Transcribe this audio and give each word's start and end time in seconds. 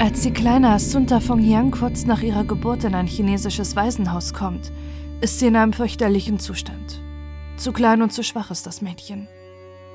Als 0.00 0.22
die 0.22 0.32
kleine 0.32 0.70
Asunta 0.70 1.20
Fonghyang 1.20 1.72
kurz 1.72 2.06
nach 2.06 2.22
ihrer 2.22 2.44
Geburt 2.44 2.84
in 2.84 2.94
ein 2.94 3.06
chinesisches 3.06 3.76
Waisenhaus 3.76 4.32
kommt, 4.32 4.72
ist 5.20 5.38
sie 5.38 5.48
in 5.48 5.56
einem 5.56 5.74
fürchterlichen 5.74 6.38
Zustand. 6.38 7.02
Zu 7.58 7.70
klein 7.72 8.00
und 8.00 8.10
zu 8.10 8.22
schwach 8.22 8.50
ist 8.50 8.66
das 8.66 8.80
Mädchen. 8.80 9.28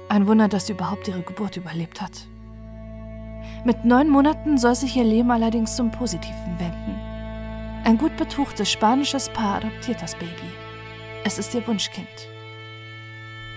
Ein 0.07 0.27
Wunder, 0.27 0.47
dass 0.47 0.67
sie 0.67 0.73
überhaupt 0.73 1.07
ihre 1.07 1.23
Geburt 1.23 1.57
überlebt 1.57 2.01
hat. 2.01 2.27
Mit 3.65 3.83
neun 3.83 4.07
Monaten 4.07 4.59
soll 4.59 4.75
sich 4.75 4.95
ihr 4.95 5.03
Leben 5.03 5.31
allerdings 5.31 5.75
zum 5.75 5.89
Positiven 5.89 6.59
wenden. 6.59 6.95
Ein 7.83 7.97
gut 7.97 8.15
betuchtes 8.15 8.71
spanisches 8.71 9.29
Paar 9.29 9.55
adoptiert 9.55 10.03
das 10.03 10.13
Baby. 10.13 10.51
Es 11.23 11.39
ist 11.39 11.55
ihr 11.55 11.65
Wunschkind. 11.65 12.29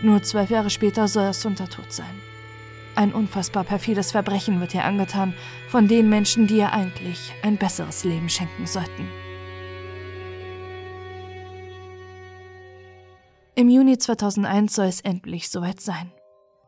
Nur 0.01 0.23
zwölf 0.23 0.49
Jahre 0.49 0.71
später 0.71 1.09
soll 1.09 1.25
Asunta 1.25 1.67
tot 1.67 1.93
sein. 1.93 2.28
Ein 2.99 3.15
unfassbar 3.15 3.63
perfides 3.63 4.11
Verbrechen 4.11 4.59
wird 4.59 4.75
ihr 4.75 4.85
angetan 4.85 5.33
von 5.69 5.87
den 5.87 6.09
Menschen, 6.09 6.49
die 6.49 6.57
ihr 6.57 6.73
eigentlich 6.73 7.33
ein 7.45 7.57
besseres 7.57 8.03
Leben 8.03 8.29
schenken 8.29 8.67
sollten. 8.67 9.09
Im 13.55 13.69
Juni 13.69 13.99
2001 13.99 14.75
soll 14.75 14.87
es 14.87 15.01
endlich 15.01 15.49
soweit 15.49 15.81
sein. 15.81 16.11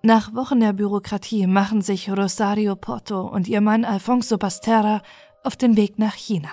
Nach 0.04 0.32
Wochen 0.32 0.60
der 0.60 0.72
Bürokratie 0.72 1.48
machen 1.48 1.82
sich 1.82 2.08
Rosario 2.08 2.76
Porto 2.76 3.22
und 3.22 3.48
ihr 3.48 3.60
Mann 3.60 3.84
Alfonso 3.84 4.38
Bastera 4.38 5.02
auf 5.42 5.56
den 5.56 5.76
Weg 5.76 5.98
nach 5.98 6.14
China. 6.14 6.50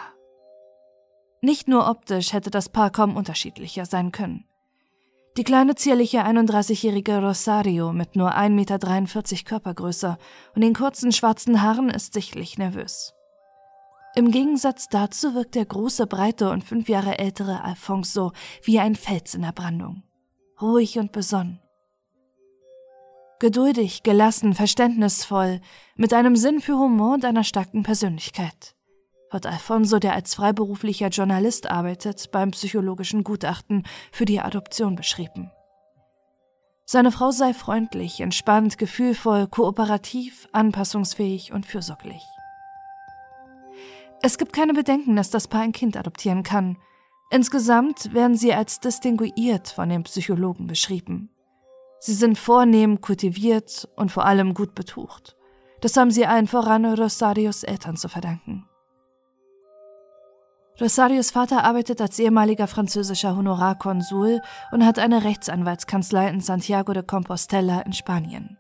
Nicht 1.41 1.67
nur 1.67 1.88
optisch 1.88 2.34
hätte 2.34 2.50
das 2.50 2.70
Paar 2.70 2.89
kaum 2.89 3.16
unterschiedlicher 3.16 3.86
sein 3.86 4.12
können. 4.12 4.47
Die 5.38 5.44
kleine 5.44 5.76
zierliche 5.76 6.26
31-jährige 6.26 7.22
Rosario 7.22 7.94
mit 7.94 8.16
nur 8.16 8.36
1,43 8.36 8.50
Meter 8.50 8.80
Körpergröße 9.45 10.18
und 10.55 10.62
den 10.64 10.73
kurzen 10.73 11.12
schwarzen 11.12 11.62
Haaren 11.62 11.91
ist 11.91 12.14
sichtlich 12.14 12.58
nervös. 12.58 13.14
Im 14.16 14.31
Gegensatz 14.31 14.88
dazu 14.89 15.36
wirkt 15.36 15.53
der 15.53 15.66
große, 15.66 16.08
breite 16.08 16.50
und 16.50 16.64
fünf 16.64 16.89
Jahre 16.89 17.20
ältere 17.20 17.64
Alfonso 17.64 18.31
wie 18.64 18.80
ein 18.80 18.95
Fels 18.95 19.36
in 19.36 19.44
der 19.44 19.52
Brandung 19.52 20.02
ruhig 20.59 20.98
und 20.98 21.11
besonnen. 21.11 21.59
Geduldig, 23.39 24.02
gelassen, 24.02 24.56
verständnisvoll, 24.56 25.61
mit 25.95 26.14
einem 26.14 26.36
Sinn 26.36 26.61
für 26.61 26.80
Humor 26.80 27.14
und 27.14 27.26
einer 27.26 27.44
starken 27.44 27.83
Persönlichkeit 27.83 28.77
wird 29.31 29.45
Alfonso, 29.45 30.00
der 30.00 30.14
als 30.14 30.36
freiberuflicher 30.36 31.09
Journalist 31.09 31.70
arbeitet, 31.70 32.31
beim 32.31 32.52
psychologischen 32.52 33.23
Gutachten 33.23 33.83
für 34.11 34.25
die 34.25 34.39
Adoption 34.39 34.95
beschrieben. 34.95 35.52
Seine 36.86 37.11
Frau 37.11 37.31
sei 37.31 37.53
freundlich, 37.53 38.22
entspannt, 38.22 38.78
gefühlvoll, 38.78 39.48
kooperativ, 39.48 40.48
anpassungsfähig 40.53 41.52
und 41.52 41.66
fürsorglich. 41.66 42.23
Es 44.22 44.38
gibt 44.38 44.53
keine 44.53 44.73
Bedenken, 44.73 45.16
dass 45.16 45.30
das 45.30 45.48
Paar 45.48 45.61
ein 45.61 45.73
Kind 45.73 45.98
adoptieren 45.98 46.44
kann, 46.44 46.78
Insgesamt 47.30 48.14
werden 48.14 48.38
sie 48.38 48.53
als 48.53 48.80
distinguiert 48.80 49.67
von 49.67 49.89
den 49.89 50.03
Psychologen 50.03 50.66
beschrieben. 50.66 51.30
Sie 52.00 52.14
sind 52.14 52.38
vornehm, 52.38 53.02
kultiviert 53.02 53.89
und 53.98 54.11
vor 54.11 54.25
allem 54.25 54.53
gut 54.53 54.75
betucht. 54.75 55.36
Das 55.81 55.98
haben 55.98 56.11
sie 56.11 56.25
allen 56.25 56.48
voran 56.48 56.86
Rosarios 56.86 57.64
Eltern 57.64 57.98
zu 57.98 58.08
verdanken. 58.08 58.66
Rosarios 60.80 61.31
Vater 61.31 61.64
arbeitet 61.64 62.02
als 62.02 62.20
ehemaliger 62.20 62.67
französischer 62.67 63.36
Honorarkonsul 63.36 64.42
und 64.72 64.86
hat 64.86 65.00
eine 65.00 65.23
Rechtsanwaltskanzlei 65.23 66.30
in 66.30 66.39
Santiago 66.39 66.94
de 66.94 67.02
Compostela 67.02 67.81
in 67.81 67.94
Spanien. 67.94 68.59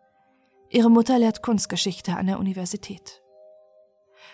Ihre 0.69 0.89
Mutter 0.89 1.19
lehrt 1.19 1.43
Kunstgeschichte 1.43 2.15
an 2.15 2.25
der 2.25 2.39
Universität. 2.39 3.21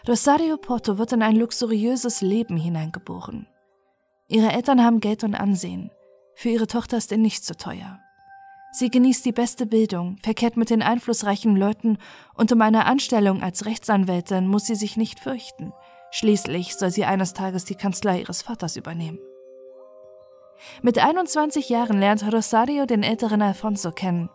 Rosario 0.07 0.55
Porto 0.55 0.97
wird 0.97 1.11
in 1.11 1.21
ein 1.21 1.35
luxuriöses 1.35 2.21
Leben 2.21 2.55
hineingeboren. 2.55 3.47
Ihre 4.29 4.53
Eltern 4.53 4.81
haben 4.81 5.01
Geld 5.01 5.25
und 5.25 5.35
Ansehen. 5.35 5.91
Für 6.35 6.49
ihre 6.49 6.67
Tochter 6.67 6.97
ist 6.97 7.11
er 7.11 7.17
nicht 7.17 7.43
zu 7.43 7.55
teuer. 7.55 7.99
Sie 8.71 8.89
genießt 8.89 9.23
die 9.25 9.33
beste 9.33 9.65
Bildung, 9.65 10.17
verkehrt 10.23 10.57
mit 10.57 10.69
den 10.69 10.81
einflussreichen 10.81 11.55
Leuten 11.55 11.97
und 12.33 12.51
um 12.51 12.61
eine 12.61 12.85
Anstellung 12.85 13.43
als 13.43 13.65
Rechtsanwältin 13.65 14.47
muss 14.47 14.65
sie 14.65 14.75
sich 14.75 14.97
nicht 14.97 15.19
fürchten. 15.19 15.73
Schließlich 16.15 16.75
soll 16.75 16.91
sie 16.91 17.05
eines 17.05 17.33
Tages 17.33 17.65
die 17.65 17.73
Kanzlei 17.73 18.19
ihres 18.19 18.43
Vaters 18.43 18.75
übernehmen. 18.75 19.17
Mit 20.83 20.99
21 20.99 21.69
Jahren 21.69 21.99
lernt 21.99 22.31
Rosario 22.31 22.85
den 22.85 23.01
älteren 23.01 23.41
Alfonso 23.41 23.91
kennen. 23.91 24.29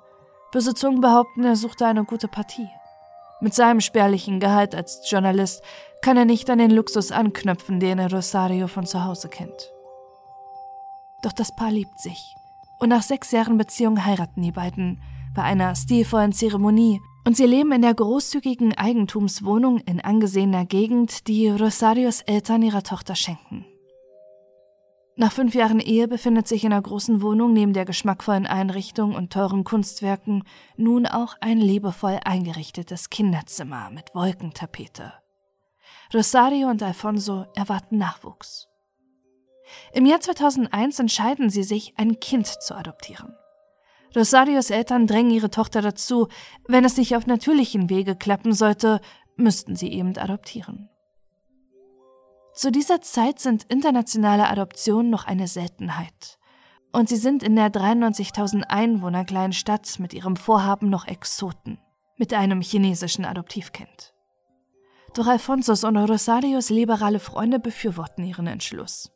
Böse 0.50 0.74
Zungen 0.74 1.00
behaupten, 1.00 1.44
er 1.44 1.54
suchte 1.54 1.86
eine 1.86 2.04
gute 2.04 2.26
Partie. 2.26 2.68
Mit 3.40 3.54
seinem 3.54 3.80
spärlichen 3.80 4.40
Gehalt 4.40 4.74
als 4.74 5.08
Journalist 5.08 5.62
kann 6.02 6.16
er 6.16 6.24
nicht 6.24 6.50
an 6.50 6.58
den 6.58 6.72
Luxus 6.72 7.12
anknüpfen, 7.12 7.78
den 7.78 8.00
er 8.00 8.12
Rosario 8.12 8.66
von 8.66 8.84
zu 8.84 9.04
Hause 9.04 9.28
kennt. 9.28 9.72
Doch 11.22 11.32
das 11.32 11.54
Paar 11.54 11.70
liebt 11.70 12.00
sich. 12.00 12.34
Und 12.80 12.88
nach 12.88 13.02
sechs 13.02 13.30
Jahren 13.30 13.56
Beziehung 13.56 14.04
heiraten 14.04 14.42
die 14.42 14.50
beiden 14.50 15.00
bei 15.32 15.44
einer 15.44 15.76
stilvollen 15.76 16.32
Zeremonie 16.32 17.00
und 17.28 17.36
sie 17.36 17.44
leben 17.44 17.72
in 17.72 17.82
der 17.82 17.92
großzügigen 17.92 18.72
Eigentumswohnung 18.78 19.80
in 19.80 20.00
angesehener 20.00 20.64
Gegend, 20.64 21.28
die 21.28 21.50
Rosarios 21.50 22.22
Eltern 22.22 22.62
ihrer 22.62 22.82
Tochter 22.82 23.14
schenken. 23.14 23.66
Nach 25.14 25.30
fünf 25.30 25.54
Jahren 25.54 25.78
Ehe 25.78 26.08
befindet 26.08 26.48
sich 26.48 26.64
in 26.64 26.70
der 26.70 26.80
großen 26.80 27.20
Wohnung 27.20 27.52
neben 27.52 27.74
der 27.74 27.84
geschmackvollen 27.84 28.46
Einrichtung 28.46 29.14
und 29.14 29.30
teuren 29.30 29.64
Kunstwerken 29.64 30.42
nun 30.78 31.04
auch 31.04 31.34
ein 31.42 31.58
liebevoll 31.58 32.18
eingerichtetes 32.24 33.10
Kinderzimmer 33.10 33.90
mit 33.90 34.14
Wolkentapete. 34.14 35.12
Rosario 36.14 36.70
und 36.70 36.82
Alfonso 36.82 37.44
erwarten 37.54 37.98
Nachwuchs. 37.98 38.68
Im 39.92 40.06
Jahr 40.06 40.22
2001 40.22 40.98
entscheiden 40.98 41.50
sie 41.50 41.62
sich, 41.62 41.92
ein 41.98 42.20
Kind 42.20 42.46
zu 42.46 42.74
adoptieren. 42.74 43.34
Rosarios 44.16 44.70
Eltern 44.70 45.06
drängen 45.06 45.30
ihre 45.30 45.50
Tochter 45.50 45.82
dazu, 45.82 46.28
wenn 46.66 46.84
es 46.84 46.96
nicht 46.96 47.14
auf 47.14 47.26
natürlichen 47.26 47.90
Wege 47.90 48.16
klappen 48.16 48.52
sollte, 48.52 49.00
müssten 49.36 49.76
sie 49.76 49.92
eben 49.92 50.16
adoptieren. 50.16 50.88
Zu 52.54 52.72
dieser 52.72 53.00
Zeit 53.00 53.38
sind 53.38 53.64
internationale 53.64 54.48
Adoptionen 54.48 55.10
noch 55.10 55.26
eine 55.26 55.46
Seltenheit. 55.46 56.38
Und 56.90 57.08
sie 57.08 57.16
sind 57.16 57.42
in 57.42 57.54
der 57.54 57.70
93.000 57.70 58.62
Einwohner 58.62 59.24
kleinen 59.24 59.52
Stadt 59.52 59.98
mit 59.98 60.14
ihrem 60.14 60.36
Vorhaben 60.36 60.88
noch 60.88 61.06
Exoten, 61.06 61.78
mit 62.16 62.32
einem 62.32 62.60
chinesischen 62.62 63.24
Adoptivkind. 63.24 64.14
Doch 65.14 65.26
Alfonsos 65.26 65.84
und 65.84 65.96
Rosarios 65.96 66.70
liberale 66.70 67.20
Freunde 67.20 67.58
befürworten 67.58 68.24
ihren 68.24 68.46
Entschluss. 68.46 69.12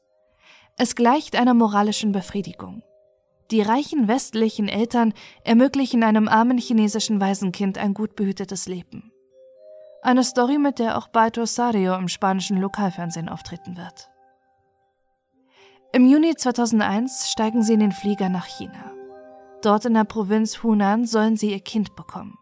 Es 0.76 0.94
gleicht 0.94 1.34
einer 1.34 1.54
moralischen 1.54 2.12
Befriedigung. 2.12 2.82
Die 3.52 3.60
reichen 3.60 4.08
westlichen 4.08 4.66
Eltern 4.66 5.12
ermöglichen 5.44 6.02
einem 6.04 6.26
armen 6.26 6.56
chinesischen 6.56 7.20
Waisenkind 7.20 7.76
ein 7.76 7.92
gut 7.92 8.16
behütetes 8.16 8.66
Leben. 8.66 9.12
Eine 10.00 10.24
Story, 10.24 10.56
mit 10.56 10.78
der 10.78 10.96
auch 10.96 11.08
bald 11.08 11.36
Rosario 11.36 11.94
im 11.96 12.08
spanischen 12.08 12.56
Lokalfernsehen 12.56 13.28
auftreten 13.28 13.76
wird. 13.76 14.08
Im 15.92 16.06
Juni 16.06 16.34
2001 16.34 17.30
steigen 17.30 17.62
sie 17.62 17.74
in 17.74 17.80
den 17.80 17.92
Flieger 17.92 18.30
nach 18.30 18.46
China. 18.46 18.90
Dort 19.60 19.84
in 19.84 19.92
der 19.92 20.04
Provinz 20.04 20.62
Hunan 20.62 21.04
sollen 21.04 21.36
sie 21.36 21.52
ihr 21.52 21.60
Kind 21.60 21.94
bekommen. 21.94 22.38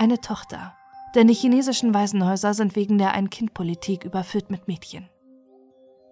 Eine 0.00 0.20
Tochter, 0.20 0.74
denn 1.14 1.28
die 1.28 1.34
chinesischen 1.34 1.94
Waisenhäuser 1.94 2.52
sind 2.52 2.74
wegen 2.74 2.98
der 2.98 3.12
Ein-Kind-Politik 3.12 4.04
überfüllt 4.04 4.50
mit 4.50 4.66
Mädchen. 4.66 5.08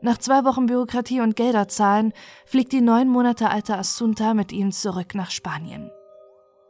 Nach 0.03 0.17
zwei 0.17 0.45
Wochen 0.45 0.67
Bürokratie 0.67 1.21
und 1.21 1.37
Gelder 1.37 1.69
zahlen, 1.69 2.13
fliegt 2.47 2.73
die 2.73 2.81
neun 2.81 3.09
Monate 3.09 3.51
alte 3.51 3.77
Assunta 3.77 4.33
mit 4.33 4.51
ihm 4.51 4.73
zurück 4.73 5.15
nach 5.15 5.31
Spanien. 5.31 5.91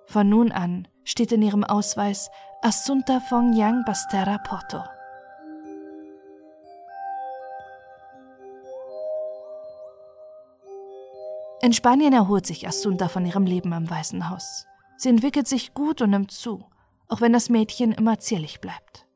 Von 0.07 0.29
nun 0.29 0.51
an 0.51 0.89
steht 1.05 1.31
in 1.31 1.43
ihrem 1.43 1.63
Ausweis 1.63 2.29
Assunta 2.63 3.21
von 3.21 3.53
Yang 3.53 3.85
Bastera 3.85 4.39
Porto. 4.39 4.83
In 11.63 11.73
Spanien 11.73 12.13
erholt 12.13 12.47
sich 12.47 12.67
Assunta 12.67 13.09
von 13.09 13.25
ihrem 13.25 13.45
Leben 13.45 13.73
am 13.73 13.89
Waisenhaus. 13.91 14.67
Sie 14.97 15.09
entwickelt 15.09 15.47
sich 15.47 15.73
gut 15.75 16.03
und 16.03 16.11
nimmt 16.11 16.33
zu, 16.33 16.65
auch 17.07 17.21
wenn 17.21 17.33
das 17.33 17.49
Mädchen 17.49 17.93
immer 17.93 18.19
zierlich 18.19 18.61
bleibt. 18.61 19.07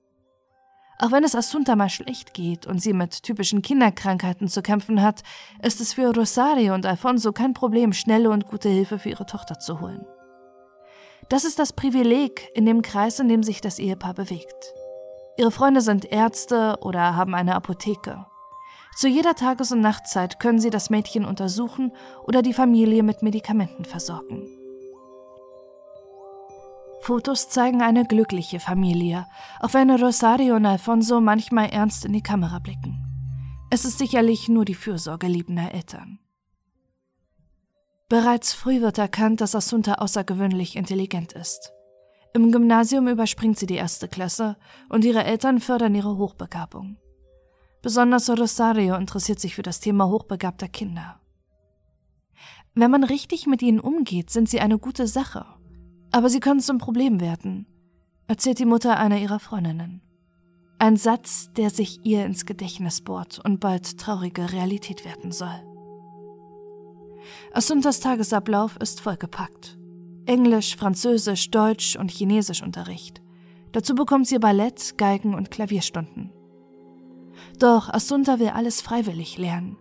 Auch 0.98 1.10
wenn 1.10 1.24
es 1.24 1.34
Assunta 1.34 1.76
mal 1.76 1.88
schlecht 1.88 2.34
geht 2.34 2.66
und 2.66 2.80
sie 2.80 2.92
mit 2.92 3.22
typischen 3.22 3.62
Kinderkrankheiten 3.62 4.48
zu 4.48 4.62
kämpfen 4.62 5.02
hat, 5.02 5.22
ist 5.62 5.80
es 5.80 5.94
für 5.94 6.14
Rosario 6.14 6.74
und 6.74 6.86
Alfonso 6.86 7.32
kein 7.32 7.52
Problem, 7.52 7.92
schnelle 7.92 8.30
und 8.30 8.46
gute 8.46 8.68
Hilfe 8.68 8.98
für 8.98 9.10
ihre 9.10 9.26
Tochter 9.26 9.58
zu 9.58 9.80
holen. 9.80 10.06
Das 11.28 11.44
ist 11.44 11.58
das 11.58 11.72
Privileg 11.72 12.48
in 12.54 12.66
dem 12.66 12.82
Kreis, 12.82 13.18
in 13.18 13.28
dem 13.28 13.42
sich 13.42 13.60
das 13.60 13.78
Ehepaar 13.78 14.14
bewegt. 14.14 14.72
Ihre 15.36 15.50
Freunde 15.50 15.80
sind 15.80 16.04
Ärzte 16.04 16.78
oder 16.80 17.16
haben 17.16 17.34
eine 17.34 17.56
Apotheke. 17.56 18.26
Zu 18.96 19.08
jeder 19.08 19.34
Tages- 19.34 19.72
und 19.72 19.80
Nachtzeit 19.80 20.38
können 20.38 20.60
sie 20.60 20.70
das 20.70 20.90
Mädchen 20.90 21.24
untersuchen 21.24 21.92
oder 22.24 22.42
die 22.42 22.52
Familie 22.52 23.02
mit 23.02 23.22
Medikamenten 23.22 23.84
versorgen. 23.84 24.46
Fotos 27.04 27.50
zeigen 27.50 27.82
eine 27.82 28.06
glückliche 28.06 28.60
Familie, 28.60 29.26
auch 29.60 29.74
wenn 29.74 29.90
Rosario 29.90 30.56
und 30.56 30.64
Alfonso 30.64 31.20
manchmal 31.20 31.68
ernst 31.68 32.06
in 32.06 32.14
die 32.14 32.22
Kamera 32.22 32.60
blicken. 32.60 32.98
Es 33.70 33.84
ist 33.84 33.98
sicherlich 33.98 34.48
nur 34.48 34.64
die 34.64 34.74
Fürsorge 34.74 35.26
liebender 35.26 35.74
Eltern. 35.74 36.18
Bereits 38.08 38.54
früh 38.54 38.80
wird 38.80 38.96
erkannt, 38.96 39.42
dass 39.42 39.54
Asunta 39.54 39.96
außergewöhnlich 39.96 40.76
intelligent 40.76 41.34
ist. 41.34 41.74
Im 42.32 42.50
Gymnasium 42.50 43.06
überspringt 43.08 43.58
sie 43.58 43.66
die 43.66 43.74
erste 43.74 44.08
Klasse 44.08 44.56
und 44.88 45.04
ihre 45.04 45.24
Eltern 45.24 45.60
fördern 45.60 45.94
ihre 45.94 46.16
Hochbegabung. 46.16 46.96
Besonders 47.82 48.30
Rosario 48.30 48.94
interessiert 48.94 49.40
sich 49.40 49.54
für 49.56 49.62
das 49.62 49.78
Thema 49.78 50.08
hochbegabter 50.08 50.68
Kinder. 50.68 51.20
Wenn 52.74 52.90
man 52.90 53.04
richtig 53.04 53.46
mit 53.46 53.60
ihnen 53.60 53.78
umgeht, 53.78 54.30
sind 54.30 54.48
sie 54.48 54.60
eine 54.60 54.78
gute 54.78 55.06
Sache. 55.06 55.44
Aber 56.14 56.28
sie 56.28 56.38
können 56.38 56.60
zum 56.60 56.78
Problem 56.78 57.20
werden, 57.20 57.66
erzählt 58.28 58.60
die 58.60 58.66
Mutter 58.66 58.98
einer 58.98 59.18
ihrer 59.18 59.40
Freundinnen. 59.40 60.00
Ein 60.78 60.96
Satz, 60.96 61.50
der 61.56 61.70
sich 61.70 62.06
ihr 62.06 62.24
ins 62.24 62.46
Gedächtnis 62.46 63.00
bohrt 63.00 63.40
und 63.44 63.58
bald 63.58 63.98
traurige 63.98 64.52
Realität 64.52 65.04
werden 65.04 65.32
soll. 65.32 65.60
Asuntas 67.52 67.98
Tagesablauf 67.98 68.76
ist 68.76 69.00
vollgepackt. 69.00 69.76
Englisch, 70.24 70.76
Französisch, 70.76 71.50
Deutsch 71.50 71.96
und 71.96 72.12
Chinesisch 72.12 72.62
Unterricht. 72.62 73.20
Dazu 73.72 73.96
bekommt 73.96 74.28
sie 74.28 74.38
Ballett, 74.38 74.96
Geigen 74.96 75.34
und 75.34 75.50
Klavierstunden. 75.50 76.32
Doch 77.58 77.92
Asunta 77.92 78.38
will 78.38 78.50
alles 78.50 78.80
freiwillig 78.82 79.36
lernen. 79.36 79.76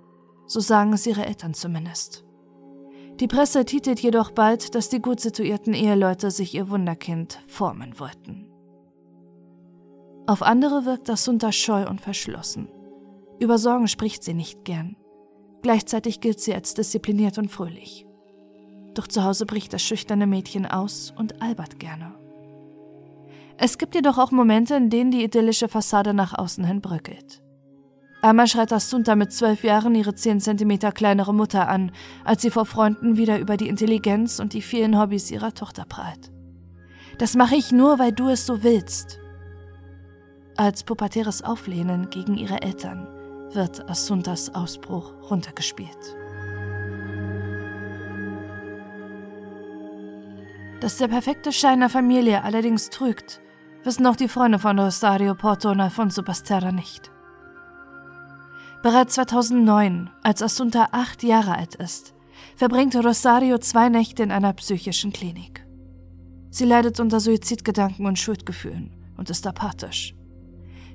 So 0.47 0.61
sagen 0.61 0.93
es 0.93 1.05
ihre 1.05 1.27
Eltern 1.27 1.53
zumindest. 1.53 2.22
Die 3.19 3.27
Presse 3.27 3.63
titelt 3.63 3.99
jedoch 3.99 4.31
bald, 4.31 4.75
dass 4.75 4.89
die 4.89 5.01
gut 5.01 5.19
situierten 5.19 5.73
Eheleute 5.73 6.31
sich 6.31 6.55
ihr 6.55 6.69
Wunderkind 6.69 7.39
formen 7.47 7.99
wollten. 7.99 8.47
Auf 10.25 10.41
andere 10.41 10.85
wirkt 10.85 11.09
Asunta 11.09 11.51
scheu 11.51 11.87
und 11.87 12.01
verschlossen. 12.01 12.69
Über 13.39 13.57
Sorgen 13.57 13.87
spricht 13.87 14.23
sie 14.23 14.33
nicht 14.33 14.65
gern. 14.65 14.95
Gleichzeitig 15.61 16.21
gilt 16.21 16.39
sie 16.39 16.53
als 16.53 16.73
diszipliniert 16.73 17.37
und 17.37 17.51
fröhlich. 17.51 18.05
Doch 18.93 19.07
zu 19.07 19.23
Hause 19.23 19.45
bricht 19.45 19.73
das 19.73 19.81
schüchterne 19.81 20.27
Mädchen 20.27 20.65
aus 20.65 21.13
und 21.15 21.41
albert 21.41 21.79
gerne. 21.79 22.15
Es 23.57 23.77
gibt 23.77 23.95
jedoch 23.95 24.17
auch 24.17 24.31
Momente, 24.31 24.75
in 24.75 24.89
denen 24.89 25.11
die 25.11 25.23
idyllische 25.23 25.67
Fassade 25.67 26.13
nach 26.13 26.37
außen 26.37 26.65
hin 26.65 26.81
bröckelt. 26.81 27.42
Einmal 28.23 28.47
schreit 28.47 28.71
Assunta 28.71 29.17
mit 29.17 29.33
zwölf 29.33 29.65
Jahren 29.65 29.95
ihre 29.95 30.15
zehn 30.15 30.39
Zentimeter 30.39 30.93
kleinere 30.93 31.33
Mutter 31.33 31.67
an, 31.67 31.91
als 32.23 32.41
sie 32.41 32.51
vor 32.51 32.65
Freunden 32.65 33.17
wieder 33.17 33.37
über 33.37 33.57
die 33.57 33.67
Intelligenz 33.67 34.39
und 34.39 34.53
die 34.53 34.61
vielen 34.61 34.97
Hobbys 34.97 35.29
ihrer 35.29 35.53
Tochter 35.53 35.83
prahlt. 35.83 36.31
Das 37.17 37.35
mache 37.35 37.55
ich 37.55 37.73
nur, 37.73 37.99
weil 37.99 38.13
du 38.13 38.29
es 38.29 38.45
so 38.45 38.63
willst. 38.63 39.19
Als 40.55 40.85
pubertäres 40.85 41.43
Auflehnen 41.43 42.09
gegen 42.11 42.35
ihre 42.35 42.61
Eltern 42.61 43.09
wird 43.51 43.89
Assuntas 43.89 44.55
Ausbruch 44.55 45.13
runtergespielt. 45.29 46.15
Dass 50.79 50.97
der 50.97 51.09
perfekte 51.09 51.51
Schein 51.51 51.81
der 51.81 51.89
Familie 51.89 52.41
allerdings 52.45 52.89
trügt, 52.89 53.41
wissen 53.83 54.07
auch 54.07 54.15
die 54.15 54.29
Freunde 54.29 54.59
von 54.59 54.79
Rosario 54.79 55.35
Porto 55.35 55.71
und 55.71 55.81
Alfonso 55.81 56.23
Basterra 56.23 56.71
nicht. 56.71 57.12
Bereits 58.83 59.13
2009, 59.13 60.09
als 60.23 60.41
Assunta 60.41 60.89
acht 60.91 61.23
Jahre 61.23 61.55
alt 61.55 61.73
ist, 61.75 62.13
verbringt 62.57 62.93
Rosario 62.97 63.57
zwei 63.57 63.87
Nächte 63.87 64.23
in 64.23 64.31
einer 64.31 64.51
psychischen 64.51 65.13
Klinik. 65.13 65.65
Sie 66.49 66.65
leidet 66.65 66.99
unter 66.99 67.21
Suizidgedanken 67.21 68.05
und 68.05 68.19
Schuldgefühlen 68.19 68.91
und 69.15 69.29
ist 69.29 69.47
apathisch. 69.47 70.13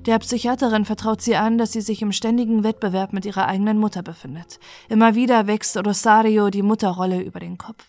Der 0.05 0.19
Psychiaterin 0.19 0.85
vertraut 0.85 1.23
sie 1.23 1.35
an, 1.35 1.57
dass 1.57 1.71
sie 1.71 1.81
sich 1.81 2.03
im 2.03 2.11
ständigen 2.11 2.63
Wettbewerb 2.63 3.11
mit 3.11 3.25
ihrer 3.25 3.47
eigenen 3.47 3.79
Mutter 3.79 4.03
befindet. 4.03 4.59
Immer 4.87 5.15
wieder 5.15 5.47
wächst 5.47 5.75
Rosario 5.75 6.51
die 6.51 6.61
Mutterrolle 6.61 7.23
über 7.23 7.39
den 7.39 7.57
Kopf. 7.57 7.83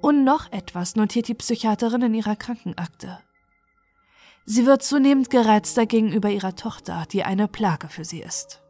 Und 0.00 0.24
noch 0.24 0.50
etwas 0.52 0.96
notiert 0.96 1.28
die 1.28 1.34
Psychiaterin 1.34 2.00
in 2.00 2.14
ihrer 2.14 2.34
Krankenakte. 2.34 3.18
Sie 4.50 4.64
wird 4.64 4.82
zunehmend 4.82 5.28
gereizter 5.28 5.84
gegenüber 5.84 6.30
ihrer 6.30 6.56
Tochter, 6.56 7.04
die 7.12 7.22
eine 7.22 7.48
Plage 7.48 7.90
für 7.90 8.06
sie 8.06 8.22
ist. 8.22 8.62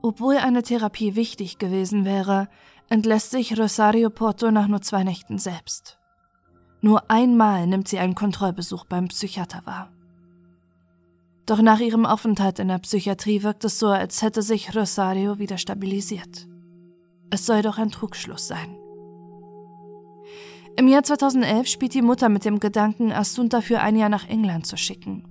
Obwohl 0.00 0.36
eine 0.36 0.62
Therapie 0.62 1.16
wichtig 1.16 1.58
gewesen 1.58 2.04
wäre, 2.04 2.46
entlässt 2.88 3.32
sich 3.32 3.58
Rosario 3.58 4.10
Porto 4.10 4.52
nach 4.52 4.68
nur 4.68 4.80
zwei 4.80 5.02
Nächten 5.02 5.38
selbst. 5.38 5.98
Nur 6.80 7.10
einmal 7.10 7.66
nimmt 7.66 7.88
sie 7.88 7.98
einen 7.98 8.14
Kontrollbesuch 8.14 8.84
beim 8.84 9.08
Psychiater 9.08 9.62
wahr. 9.64 9.90
Doch 11.46 11.60
nach 11.60 11.80
ihrem 11.80 12.06
Aufenthalt 12.06 12.60
in 12.60 12.68
der 12.68 12.78
Psychiatrie 12.78 13.42
wirkt 13.42 13.64
es 13.64 13.80
so, 13.80 13.88
als 13.88 14.22
hätte 14.22 14.42
sich 14.42 14.76
Rosario 14.76 15.40
wieder 15.40 15.58
stabilisiert. 15.58 16.46
Es 17.28 17.44
soll 17.44 17.62
doch 17.62 17.78
ein 17.78 17.90
Trugschluss 17.90 18.46
sein. 18.46 18.78
Im 20.78 20.88
Jahr 20.88 21.02
2011 21.02 21.68
spielt 21.68 21.94
die 21.94 22.02
Mutter 22.02 22.28
mit 22.28 22.44
dem 22.44 22.60
Gedanken, 22.60 23.10
Assunta 23.10 23.62
für 23.62 23.80
ein 23.80 23.96
Jahr 23.96 24.10
nach 24.10 24.28
England 24.28 24.66
zu 24.66 24.76
schicken. 24.76 25.24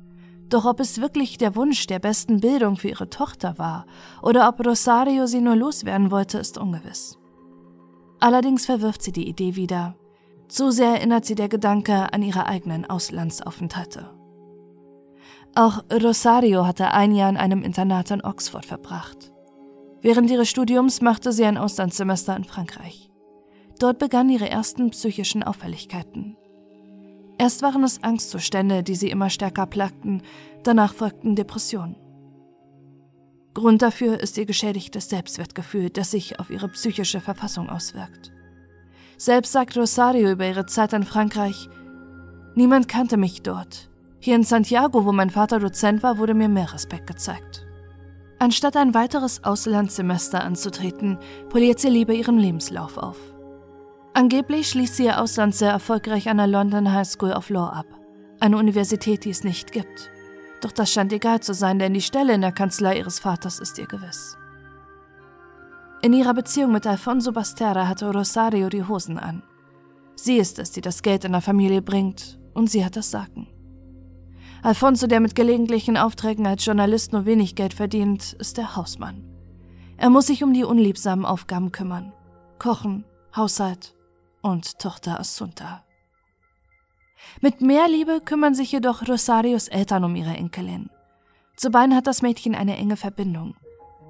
Doch 0.50 0.66
ob 0.66 0.80
es 0.80 1.00
wirklich 1.00 1.38
der 1.38 1.56
Wunsch 1.56 1.86
der 1.86 2.00
besten 2.00 2.40
Bildung 2.40 2.78
für 2.78 2.90
ihre 2.90 3.12
Tochter 3.12 3.60
war 3.60 3.86
oder 4.24 4.50
ob 4.50 4.66
Rosario 4.66 5.28
sie 5.28 5.42
nur 5.42 5.56
loswerden 5.56 6.10
wollte, 6.10 6.40
ist 6.40 6.58
ungewiss. 6.58 7.20
Allerdings 8.20 8.66
verwirft 8.66 9.04
sie 9.04 9.12
die 9.12 9.28
Idee 9.28 9.56
wieder. 9.56 9.96
Zu 10.48 10.72
sehr 10.72 10.96
erinnert 10.96 11.26
sie 11.26 11.36
der 11.36 11.50
Gedanke 11.50 12.12
an 12.12 12.24
ihre 12.24 12.48
eigenen 12.48 12.86
Auslandsaufenthalte. 12.86 14.10
Auch 15.54 15.84
Rosario 15.92 16.66
hatte 16.66 16.92
ein 16.92 17.14
Jahr 17.14 17.30
in 17.30 17.38
einem 17.38 17.62
Internat 17.62 18.10
in 18.10 18.24
Oxford 18.24 18.66
verbracht. 18.66 19.32
Während 20.02 20.30
ihres 20.32 20.50
Studiums 20.50 21.02
machte 21.02 21.32
sie 21.32 21.46
ein 21.46 21.58
Auslandssemester 21.58 22.36
in 22.36 22.44
Frankreich. 22.44 23.10
Dort 23.80 24.00
begannen 24.00 24.30
ihre 24.30 24.50
ersten 24.50 24.90
psychischen 24.92 25.44
Auffälligkeiten. 25.44 26.38
Erst 27.38 27.62
waren 27.62 27.84
es 27.84 28.02
Angstzustände, 28.02 28.84
die 28.84 28.96
sie 28.96 29.10
immer 29.10 29.30
stärker 29.30 29.66
plagten, 29.66 30.22
danach 30.64 30.94
folgten 30.94 31.36
Depressionen. 31.36 31.98
Grund 33.54 33.82
dafür 33.82 34.20
ist 34.20 34.38
ihr 34.38 34.46
geschädigtes 34.46 35.10
Selbstwertgefühl, 35.10 35.90
das 35.90 36.12
sich 36.12 36.40
auf 36.40 36.50
ihre 36.50 36.70
psychische 36.70 37.22
Verfassung 37.22 37.70
auswirkt. 37.70 38.32
Selbst 39.18 39.54
sagt 39.54 39.78
Rosario 39.78 40.32
über 40.32 40.48
ihre 40.48 40.66
Zeit 40.66 40.94
in 40.94 41.04
Frankreich, 41.04 41.70
Niemand 42.58 42.88
kannte 42.88 43.18
mich 43.18 43.42
dort. 43.42 43.90
Hier 44.20 44.36
in 44.36 44.44
Santiago, 44.44 45.06
wo 45.06 45.12
mein 45.12 45.30
Vater 45.30 45.60
Dozent 45.60 46.04
war, 46.04 46.18
wurde 46.18 46.34
mir 46.34 46.48
mehr 46.48 46.74
Respekt 46.74 47.06
gezeigt. 47.06 47.66
Anstatt 48.40 48.78
ein 48.78 48.94
weiteres 48.94 49.44
Auslandssemester 49.44 50.42
anzutreten, 50.42 51.18
poliert 51.50 51.80
sie 51.80 51.90
lieber 51.90 52.14
ihren 52.14 52.38
Lebenslauf 52.38 52.98
auf. 52.98 53.18
Angeblich 54.16 54.70
schließt 54.70 54.96
sie 54.96 55.04
ihr 55.04 55.20
Ausland 55.20 55.54
sehr 55.54 55.72
erfolgreich 55.72 56.30
an 56.30 56.38
der 56.38 56.48
London 56.48 56.94
High 56.94 57.06
School 57.06 57.34
of 57.34 57.50
Law 57.50 57.68
ab, 57.68 57.86
eine 58.40 58.56
Universität, 58.56 59.26
die 59.26 59.30
es 59.30 59.44
nicht 59.44 59.74
gibt. 59.74 60.10
Doch 60.62 60.72
das 60.72 60.90
scheint 60.90 61.12
egal 61.12 61.42
zu 61.42 61.54
sein, 61.54 61.80
denn 61.80 61.94
die 61.94 62.02
Stelle 62.02 62.34
in 62.34 62.40
der 62.40 62.54
Kanzlei 62.54 62.98
ihres 62.98 63.20
Vaters 63.20 63.60
ist 63.60 63.78
ihr 63.78 63.88
gewiss. 63.88 64.38
In 66.02 66.14
ihrer 66.14 66.34
Beziehung 66.34 66.72
mit 66.72 66.88
Alfonso 66.88 67.34
Basterra 67.34 67.90
hatte 67.90 68.10
Rosario 68.10 68.70
die 68.70 68.86
Hosen 68.86 69.20
an. 69.20 69.44
Sie 70.16 70.38
ist 70.38 70.60
es, 70.60 70.72
die 70.72 70.82
das 70.82 71.02
Geld 71.02 71.26
in 71.26 71.34
der 71.34 71.42
Familie 71.42 71.82
bringt, 71.82 72.40
und 72.54 72.70
sie 72.70 72.86
hat 72.86 72.96
das 72.96 73.12
Sagen. 73.12 73.50
Alfonso, 74.64 75.08
der 75.08 75.20
mit 75.20 75.36
gelegentlichen 75.36 75.98
Aufträgen 75.98 76.48
als 76.48 76.64
Journalist 76.64 77.12
nur 77.12 77.26
wenig 77.26 77.56
Geld 77.56 77.74
verdient, 77.74 78.32
ist 78.32 78.58
der 78.58 78.78
Hausmann. 78.78 79.26
Er 79.98 80.10
muss 80.10 80.28
sich 80.28 80.42
um 80.42 80.54
die 80.54 80.64
unliebsamen 80.64 81.26
Aufgaben 81.26 81.74
kümmern. 81.74 82.14
Kochen, 82.60 83.04
Haushalt, 83.36 83.95
und 84.46 84.78
Tochter 84.78 85.20
Assunta. 85.20 85.84
Mit 87.42 87.62
mehr 87.62 87.88
Liebe 87.88 88.22
kümmern 88.24 88.54
sich 88.54 88.72
jedoch 88.72 89.08
Rosarios 89.08 89.68
Eltern 89.68 90.04
um 90.04 90.16
ihre 90.16 90.36
Enkelin. 90.36 90.92
Zu 91.56 91.72
beiden 91.72 91.96
hat 91.96 92.06
das 92.06 92.22
Mädchen 92.22 92.54
eine 92.54 92.78
enge 92.78 92.96
Verbindung, 92.96 93.56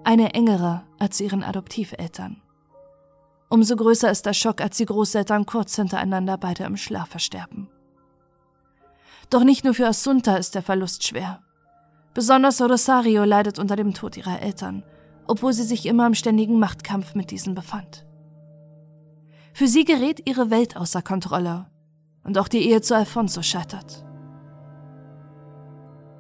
eine 0.04 0.34
engere 0.34 0.84
als 1.00 1.18
zu 1.18 1.24
ihren 1.24 1.42
Adoptiveltern. 1.42 2.42
Umso 3.48 3.78
größer 3.78 4.12
ist 4.12 4.26
der 4.26 4.34
Schock, 4.34 4.60
als 4.60 4.76
die 4.76 4.86
Großeltern 4.86 5.46
kurz 5.46 5.78
hintereinander 5.78 6.38
beide 6.38 6.66
im 6.66 6.76
Schlaf 6.76 7.08
versterben. 7.10 7.70
Doch 9.30 9.46
nicht 9.46 9.64
nur 9.64 9.74
für 9.74 9.88
Assunta 9.88 10.36
ist 10.36 10.54
der 10.54 10.64
Verlust 10.64 11.08
schwer. 11.08 11.44
Besonders 12.14 12.62
Rosario 12.62 13.24
leidet 13.24 13.58
unter 13.58 13.78
dem 13.78 13.94
Tod 13.94 14.18
ihrer 14.18 14.42
Eltern, 14.42 14.84
obwohl 15.28 15.54
sie 15.54 15.64
sich 15.64 15.86
immer 15.86 16.06
im 16.06 16.14
ständigen 16.14 16.60
Machtkampf 16.60 17.16
mit 17.16 17.32
diesen 17.32 17.56
befand. 17.56 18.06
Für 19.56 19.70
sie 19.70 19.86
gerät 19.86 20.28
ihre 20.28 20.50
Welt 20.50 20.76
außer 20.76 21.02
Kontrolle 21.02 21.68
und 22.26 22.38
auch 22.38 22.50
die 22.50 22.68
Ehe 22.70 22.82
zu 22.82 22.94
Alfonso 22.94 23.42
scheitert. 23.42 24.06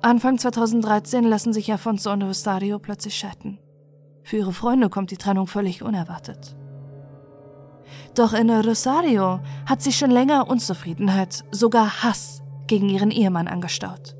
Anfang 0.02 0.38
2013 0.38 1.26
lassen 1.26 1.52
sich 1.52 1.70
Alfonso 1.70 2.14
und 2.14 2.24
Rosario 2.24 2.80
plötzlich 2.80 3.18
scheiden. 3.18 3.60
Für 4.24 4.38
ihre 4.38 4.54
Freunde 4.54 4.90
kommt 4.90 5.12
die 5.12 5.18
Trennung 5.18 5.48
völlig 5.48 5.84
unerwartet. 5.84 6.56
Doch 8.16 8.32
in 8.32 8.50
Rosario 8.50 9.42
hat 9.66 9.82
sie 9.82 9.92
schon 9.92 10.12
länger 10.12 10.48
Unzufriedenheit, 10.48 11.44
sogar 11.52 12.04
Hass 12.04 12.42
gegen 12.68 12.88
ihren 12.88 13.12
Ehemann 13.12 13.50
angestaut. 13.50 14.16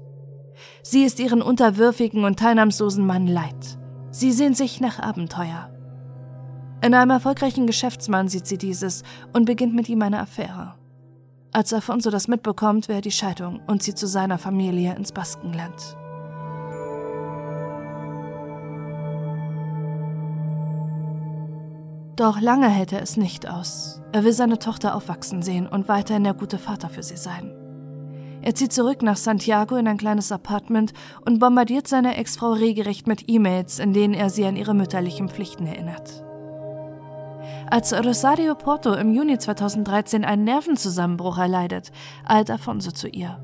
Sie 0.84 1.06
ist 1.06 1.22
ihren 1.22 1.42
unterwürfigen 1.42 2.26
und 2.26 2.38
teilnahmslosen 2.38 3.06
Mann 3.06 3.28
leid. 3.28 3.80
Sie 4.12 4.34
sehnt 4.34 4.58
sich 4.58 4.82
nach 4.82 5.00
Abenteuer. 5.00 5.70
In 6.86 6.94
einem 6.94 7.10
erfolgreichen 7.10 7.66
Geschäftsmann 7.66 8.28
sieht 8.28 8.46
sie 8.46 8.60
dieses 8.60 9.02
und 9.34 9.46
beginnt 9.46 9.74
mit 9.74 9.90
ihm 9.90 10.04
eine 10.04 10.20
Affäre. 10.20 10.76
Als 11.52 11.74
Alfonso 11.74 12.12
das 12.12 12.28
mitbekommt, 12.28 12.90
er 12.90 13.02
die 13.02 13.10
Scheidung 13.10 13.60
und 13.66 13.82
zieht 13.82 13.98
zu 13.98 14.06
seiner 14.06 14.38
Familie 14.38 14.94
ins 14.94 15.12
Baskenland. 15.12 15.98
Doch 22.18 22.40
lange 22.40 22.70
hält 22.70 22.94
er 22.94 23.02
es 23.02 23.18
nicht 23.18 23.50
aus. 23.50 24.00
Er 24.12 24.24
will 24.24 24.34
seine 24.34 24.60
Tochter 24.60 24.94
aufwachsen 24.94 25.42
sehen 25.42 25.66
und 25.68 25.88
weiterhin 25.88 26.24
der 26.24 26.36
gute 26.36 26.60
Vater 26.60 26.90
für 26.90 27.02
sie 27.02 27.18
sein. 27.18 27.52
Er 28.44 28.54
zieht 28.54 28.74
zurück 28.74 29.02
nach 29.02 29.18
Santiago 29.18 29.76
in 29.76 29.88
ein 29.88 29.98
kleines 29.98 30.32
Apartment 30.32 30.94
und 31.26 31.40
bombardiert 31.40 31.88
seine 31.88 32.16
Ex-Frau 32.16 32.52
regelrecht 32.52 33.08
mit 33.08 33.28
E-Mails, 33.28 33.80
in 33.80 33.92
denen 33.92 34.14
er 34.14 34.30
sie 34.30 34.46
an 34.46 34.56
ihre 34.56 34.76
mütterlichen 34.76 35.30
Pflichten 35.30 35.66
erinnert. 35.66 36.24
Als 37.70 37.94
Rosario 37.94 38.56
Porto 38.56 38.94
im 38.94 39.12
Juni 39.12 39.38
2013 39.38 40.24
einen 40.24 40.44
Nervenzusammenbruch 40.44 41.38
erleidet, 41.38 41.92
eilt 42.26 42.52
Afonso 42.52 42.92
zu 42.92 43.08
ihr. 43.08 43.40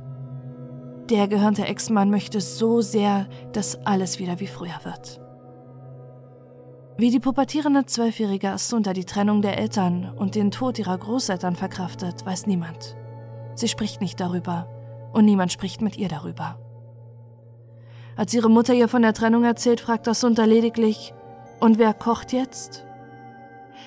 Der 1.09 1.27
gehörnte 1.27 1.65
Ex-Mann 1.65 2.09
möchte 2.09 2.39
so 2.39 2.81
sehr, 2.81 3.27
dass 3.51 3.85
alles 3.85 4.19
wieder 4.19 4.39
wie 4.39 4.47
früher 4.47 4.79
wird. 4.83 5.19
Wie 6.97 7.09
die 7.09 7.19
pubertierende 7.19 7.85
zwölfjährige 7.85 8.51
Assunta 8.51 8.93
die 8.93 9.05
Trennung 9.05 9.41
der 9.41 9.57
Eltern 9.57 10.13
und 10.15 10.35
den 10.35 10.51
Tod 10.51 10.77
ihrer 10.77 10.97
Großeltern 10.97 11.55
verkraftet, 11.55 12.25
weiß 12.25 12.45
niemand. 12.47 12.95
Sie 13.55 13.67
spricht 13.67 14.01
nicht 14.01 14.19
darüber 14.19 14.67
und 15.11 15.25
niemand 15.25 15.51
spricht 15.51 15.81
mit 15.81 15.97
ihr 15.97 16.09
darüber. 16.09 16.59
Als 18.15 18.33
ihre 18.33 18.49
Mutter 18.49 18.73
ihr 18.73 18.87
von 18.87 19.01
der 19.01 19.13
Trennung 19.13 19.43
erzählt, 19.43 19.81
fragt 19.81 20.07
Assunta 20.07 20.45
lediglich, 20.45 21.13
und 21.59 21.77
wer 21.77 21.93
kocht 21.93 22.33
jetzt? 22.33 22.85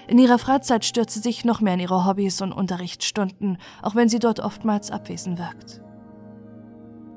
In 0.06 0.18
ihrer 0.18 0.38
Freizeit 0.38 0.84
stürzt 0.84 1.14
sie 1.14 1.20
sich 1.20 1.44
noch 1.44 1.60
mehr 1.60 1.74
in 1.74 1.80
ihre 1.80 2.06
Hobbys 2.06 2.42
und 2.42 2.52
Unterrichtsstunden, 2.52 3.58
auch 3.82 3.94
wenn 3.94 4.08
sie 4.08 4.18
dort 4.18 4.40
oftmals 4.40 4.90
abwesend 4.90 5.38
wirkt. 5.38 5.80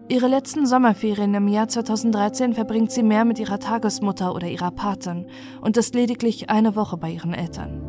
Ihre 0.10 0.27
letzten 0.27 0.65
Sommerferien 0.65 1.34
im 1.34 1.50
Jahr 1.50 1.67
2013 1.67 2.53
verbringt 2.53 2.91
sie 2.91 3.03
mehr 3.03 3.25
mit 3.25 3.39
ihrer 3.39 3.60
Tagesmutter 3.60 4.34
oder 4.34 4.48
ihrer 4.48 4.72
Patin 4.72 5.27
und 5.60 5.75
ist 5.75 5.96
lediglich 5.96 6.50
eine 6.50 6.77
Woche 6.77 6.96
bei 6.96 7.12
ihren 7.12 7.34
Eltern. 7.34 7.82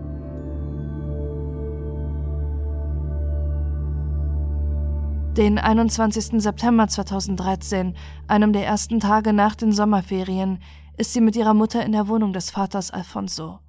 Den 5.37 5.61
21. 5.61 6.43
September 6.43 6.89
2013, 6.89 7.95
einem 8.27 8.53
der 8.53 8.67
ersten 8.67 8.99
Tage 8.99 9.33
nach 9.33 9.55
den 9.55 9.71
Sommerferien, 9.71 10.59
ist 10.97 11.13
sie 11.13 11.21
mit 11.21 11.37
ihrer 11.37 11.55
Mutter 11.55 11.85
in 11.85 11.93
der 11.93 12.09
Wohnung 12.09 12.33
des 12.33 12.51
Vaters 12.51 12.91
Alfonso. 12.91 13.61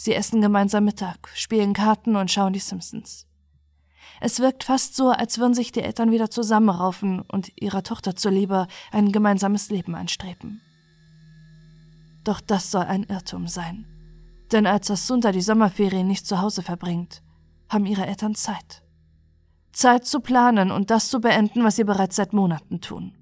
Sie 0.00 0.14
essen 0.14 0.40
gemeinsam 0.40 0.84
Mittag, 0.84 1.28
spielen 1.34 1.72
Karten 1.72 2.14
und 2.14 2.30
schauen 2.30 2.52
die 2.52 2.60
Simpsons. 2.60 3.26
Es 4.20 4.38
wirkt 4.38 4.62
fast 4.62 4.94
so, 4.94 5.10
als 5.10 5.38
würden 5.38 5.54
sich 5.54 5.72
die 5.72 5.82
Eltern 5.82 6.12
wieder 6.12 6.30
zusammenraufen 6.30 7.20
und 7.20 7.50
ihrer 7.60 7.82
Tochter 7.82 8.14
zuliebe 8.14 8.68
ein 8.92 9.10
gemeinsames 9.10 9.70
Leben 9.70 9.96
anstreben. 9.96 10.60
Doch 12.22 12.40
das 12.40 12.70
soll 12.70 12.84
ein 12.84 13.02
Irrtum 13.04 13.48
sein. 13.48 13.86
Denn 14.52 14.66
als 14.66 14.88
Assunta 14.88 15.32
die 15.32 15.40
Sommerferien 15.40 16.06
nicht 16.06 16.28
zu 16.28 16.40
Hause 16.40 16.62
verbringt, 16.62 17.20
haben 17.68 17.84
ihre 17.84 18.06
Eltern 18.06 18.36
Zeit. 18.36 18.84
Zeit 19.72 20.06
zu 20.06 20.20
planen 20.20 20.70
und 20.70 20.90
das 20.90 21.08
zu 21.08 21.20
beenden, 21.20 21.64
was 21.64 21.74
sie 21.74 21.84
bereits 21.84 22.14
seit 22.14 22.32
Monaten 22.32 22.80
tun. 22.80 23.18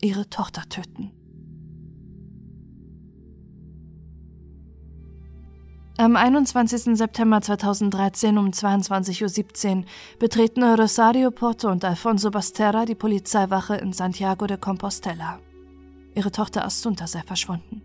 Ihre 0.00 0.28
Tochter 0.28 0.68
töten. 0.68 1.12
Am 6.00 6.14
21. 6.14 6.96
September 6.96 7.40
2013 7.40 8.38
um 8.38 8.50
22.17 8.50 9.78
Uhr 9.78 9.84
betreten 10.20 10.62
Rosario 10.62 11.32
Porto 11.32 11.68
und 11.68 11.84
Alfonso 11.84 12.30
Basterra 12.30 12.84
die 12.84 12.94
Polizeiwache 12.94 13.74
in 13.74 13.92
Santiago 13.92 14.46
de 14.46 14.58
Compostela. 14.58 15.40
Ihre 16.14 16.30
Tochter 16.30 16.64
Assunta 16.64 17.08
sei 17.08 17.22
verschwunden. 17.22 17.82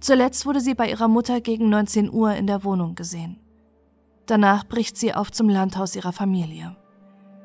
Zuletzt 0.00 0.44
wurde 0.44 0.60
sie 0.60 0.74
bei 0.74 0.90
ihrer 0.90 1.08
Mutter 1.08 1.40
gegen 1.40 1.70
19 1.70 2.12
Uhr 2.12 2.34
in 2.34 2.46
der 2.46 2.62
Wohnung 2.62 2.94
gesehen. 2.94 3.40
Danach 4.26 4.64
bricht 4.64 4.98
sie 4.98 5.14
auf 5.14 5.32
zum 5.32 5.48
Landhaus 5.48 5.96
ihrer 5.96 6.12
Familie. 6.12 6.76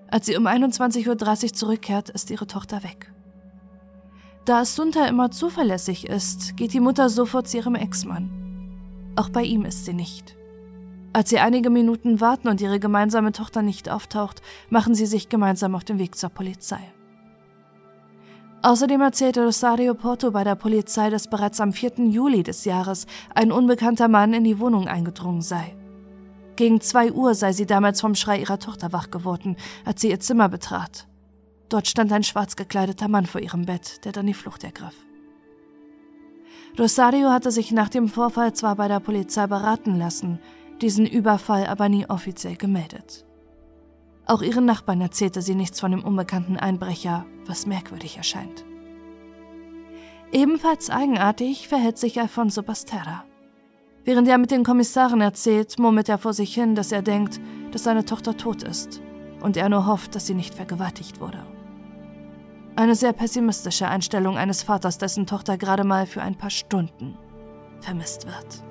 Als 0.09 0.25
sie 0.25 0.35
um 0.35 0.45
21.30 0.45 1.07
Uhr 1.47 1.53
zurückkehrt, 1.53 2.09
ist 2.09 2.31
ihre 2.31 2.47
Tochter 2.47 2.83
weg. 2.83 3.13
Da 4.43 4.59
Assunta 4.59 5.05
immer 5.07 5.31
zuverlässig 5.31 6.05
ist, 6.05 6.57
geht 6.57 6.73
die 6.73 6.81
Mutter 6.81 7.07
sofort 7.07 7.47
zu 7.47 7.55
ihrem 7.55 7.75
Ex-Mann. 7.75 8.44
Auch 9.15 9.29
bei 9.29 9.43
ihm 9.43 9.65
ist 9.65 9.85
sie 9.85 9.93
nicht. 9.93 10.35
Als 11.13 11.29
sie 11.29 11.39
einige 11.39 11.69
Minuten 11.69 12.19
warten 12.19 12.49
und 12.49 12.59
ihre 12.59 12.79
gemeinsame 12.79 13.31
Tochter 13.31 13.61
nicht 13.61 13.89
auftaucht, 13.89 14.41
machen 14.69 14.95
sie 14.95 15.05
sich 15.05 15.29
gemeinsam 15.29 15.73
auf 15.73 15.85
den 15.85 15.97
Weg 15.97 16.15
zur 16.15 16.29
Polizei. 16.29 16.91
Außerdem 18.61 18.99
erzählte 18.99 19.45
Rosario 19.45 19.93
Porto 19.93 20.31
bei 20.31 20.43
der 20.43 20.55
Polizei, 20.55 21.09
dass 21.09 21.29
bereits 21.29 21.61
am 21.61 21.71
4. 21.71 22.07
Juli 22.09 22.43
des 22.43 22.65
Jahres 22.65 23.05
ein 23.33 23.51
unbekannter 23.51 24.07
Mann 24.07 24.33
in 24.33 24.43
die 24.43 24.59
Wohnung 24.59 24.87
eingedrungen 24.87 25.41
sei. 25.41 25.75
Gegen 26.55 26.81
zwei 26.81 27.11
Uhr 27.11 27.35
sei 27.35 27.53
sie 27.53 27.65
damals 27.65 28.01
vom 28.01 28.15
Schrei 28.15 28.39
ihrer 28.39 28.59
Tochter 28.59 28.91
wach 28.91 29.11
geworden, 29.11 29.55
als 29.85 30.01
sie 30.01 30.09
ihr 30.09 30.19
Zimmer 30.19 30.49
betrat. 30.49 31.07
Dort 31.69 31.87
stand 31.87 32.11
ein 32.11 32.23
schwarz 32.23 32.55
gekleideter 32.55 33.07
Mann 33.07 33.25
vor 33.25 33.39
ihrem 33.39 33.65
Bett, 33.65 34.03
der 34.03 34.11
dann 34.11 34.27
die 34.27 34.33
Flucht 34.33 34.63
ergriff. 34.63 34.95
Rosario 36.77 37.29
hatte 37.29 37.51
sich 37.51 37.71
nach 37.71 37.89
dem 37.89 38.07
Vorfall 38.07 38.53
zwar 38.53 38.75
bei 38.75 38.87
der 38.87 38.99
Polizei 38.99 39.47
beraten 39.47 39.97
lassen, 39.97 40.39
diesen 40.81 41.05
Überfall 41.05 41.67
aber 41.67 41.89
nie 41.89 42.05
offiziell 42.09 42.55
gemeldet. 42.55 43.25
Auch 44.25 44.41
ihren 44.41 44.65
Nachbarn 44.65 45.01
erzählte 45.01 45.41
sie 45.41 45.55
nichts 45.55 45.79
von 45.79 45.91
dem 45.91 46.03
unbekannten 46.03 46.57
Einbrecher, 46.57 47.25
was 47.45 47.65
merkwürdig 47.65 48.17
erscheint. 48.17 48.65
Ebenfalls 50.31 50.89
eigenartig 50.89 51.67
verhält 51.67 51.97
sich 51.97 52.19
Alfonso 52.19 52.63
Basterra. 52.63 53.23
Während 54.03 54.27
er 54.27 54.37
mit 54.37 54.51
den 54.51 54.63
Kommissaren 54.63 55.21
erzählt, 55.21 55.79
murmelt 55.79 56.09
er 56.09 56.17
vor 56.17 56.33
sich 56.33 56.53
hin, 56.53 56.75
dass 56.75 56.91
er 56.91 57.01
denkt, 57.01 57.39
dass 57.71 57.83
seine 57.83 58.05
Tochter 58.05 58.35
tot 58.35 58.63
ist 58.63 59.01
und 59.41 59.57
er 59.57 59.69
nur 59.69 59.85
hofft, 59.85 60.15
dass 60.15 60.27
sie 60.27 60.33
nicht 60.33 60.53
vergewaltigt 60.53 61.21
wurde. 61.21 61.45
Eine 62.77 62.95
sehr 62.95 63.13
pessimistische 63.13 63.87
Einstellung 63.87 64.37
eines 64.37 64.63
Vaters, 64.63 64.97
dessen 64.97 65.25
Tochter 65.25 65.57
gerade 65.57 65.85
mal 65.85 66.05
für 66.05 66.21
ein 66.21 66.35
paar 66.35 66.49
Stunden 66.49 67.17
vermisst 67.79 68.25
wird. 68.25 68.63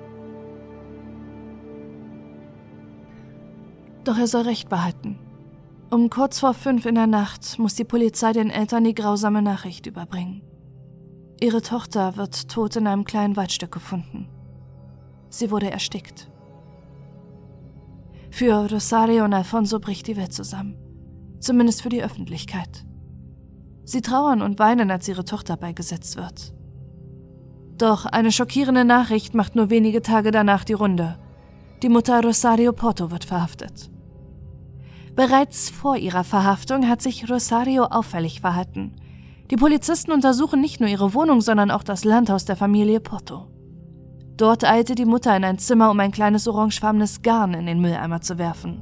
Doch 4.03 4.17
er 4.17 4.27
soll 4.27 4.43
Recht 4.43 4.69
behalten. 4.69 5.19
Um 5.89 6.09
kurz 6.09 6.39
vor 6.39 6.53
fünf 6.53 6.85
in 6.85 6.95
der 6.95 7.07
Nacht 7.07 7.57
muss 7.57 7.73
die 7.73 7.83
Polizei 7.83 8.31
den 8.31 8.51
Eltern 8.51 8.83
die 8.83 8.93
grausame 8.93 9.41
Nachricht 9.41 9.87
überbringen. 9.87 10.43
Ihre 11.41 11.61
Tochter 11.61 12.15
wird 12.15 12.49
tot 12.49 12.75
in 12.75 12.85
einem 12.85 13.05
kleinen 13.05 13.35
Waldstück 13.35 13.71
gefunden. 13.71 14.29
Sie 15.29 15.49
wurde 15.49 15.71
erstickt. 15.71 16.29
Für 18.29 18.69
Rosario 18.69 19.23
und 19.25 19.33
Alfonso 19.33 19.79
bricht 19.79 20.07
die 20.07 20.17
Welt 20.17 20.33
zusammen. 20.33 20.77
Zumindest 21.39 21.81
für 21.81 21.89
die 21.89 22.03
Öffentlichkeit. 22.03 22.85
Sie 23.85 24.01
trauern 24.01 24.41
und 24.41 24.59
weinen, 24.59 24.91
als 24.91 25.07
ihre 25.07 25.25
Tochter 25.25 25.57
beigesetzt 25.57 26.17
wird. 26.17 26.53
Doch 27.77 28.05
eine 28.05 28.31
schockierende 28.31 28.83
Nachricht 28.85 29.33
macht 29.35 29.55
nur 29.55 29.69
wenige 29.69 30.01
Tage 30.01 30.31
danach 30.31 30.63
die 30.63 30.73
Runde. 30.73 31.17
Die 31.83 31.89
Mutter 31.89 32.21
Rosario 32.23 32.73
Porto 32.73 33.11
wird 33.11 33.25
verhaftet. 33.25 33.91
Bereits 35.15 35.69
vor 35.69 35.97
ihrer 35.97 36.23
Verhaftung 36.23 36.89
hat 36.89 37.01
sich 37.01 37.29
Rosario 37.29 37.85
auffällig 37.85 38.41
verhalten. 38.41 38.95
Die 39.51 39.55
Polizisten 39.55 40.11
untersuchen 40.11 40.59
nicht 40.59 40.79
nur 40.79 40.89
ihre 40.89 41.13
Wohnung, 41.13 41.41
sondern 41.41 41.69
auch 41.69 41.83
das 41.83 42.03
Landhaus 42.03 42.45
der 42.45 42.55
Familie 42.55 42.99
Porto. 42.99 43.47
Dort 44.35 44.65
eilte 44.65 44.95
die 44.95 45.05
Mutter 45.05 45.35
in 45.37 45.45
ein 45.45 45.59
Zimmer, 45.59 45.91
um 45.91 45.99
ein 45.99 46.11
kleines 46.11 46.47
orangefarbenes 46.47 47.21
Garn 47.21 47.53
in 47.53 47.65
den 47.65 47.79
Mülleimer 47.79 48.21
zu 48.21 48.37
werfen. 48.37 48.81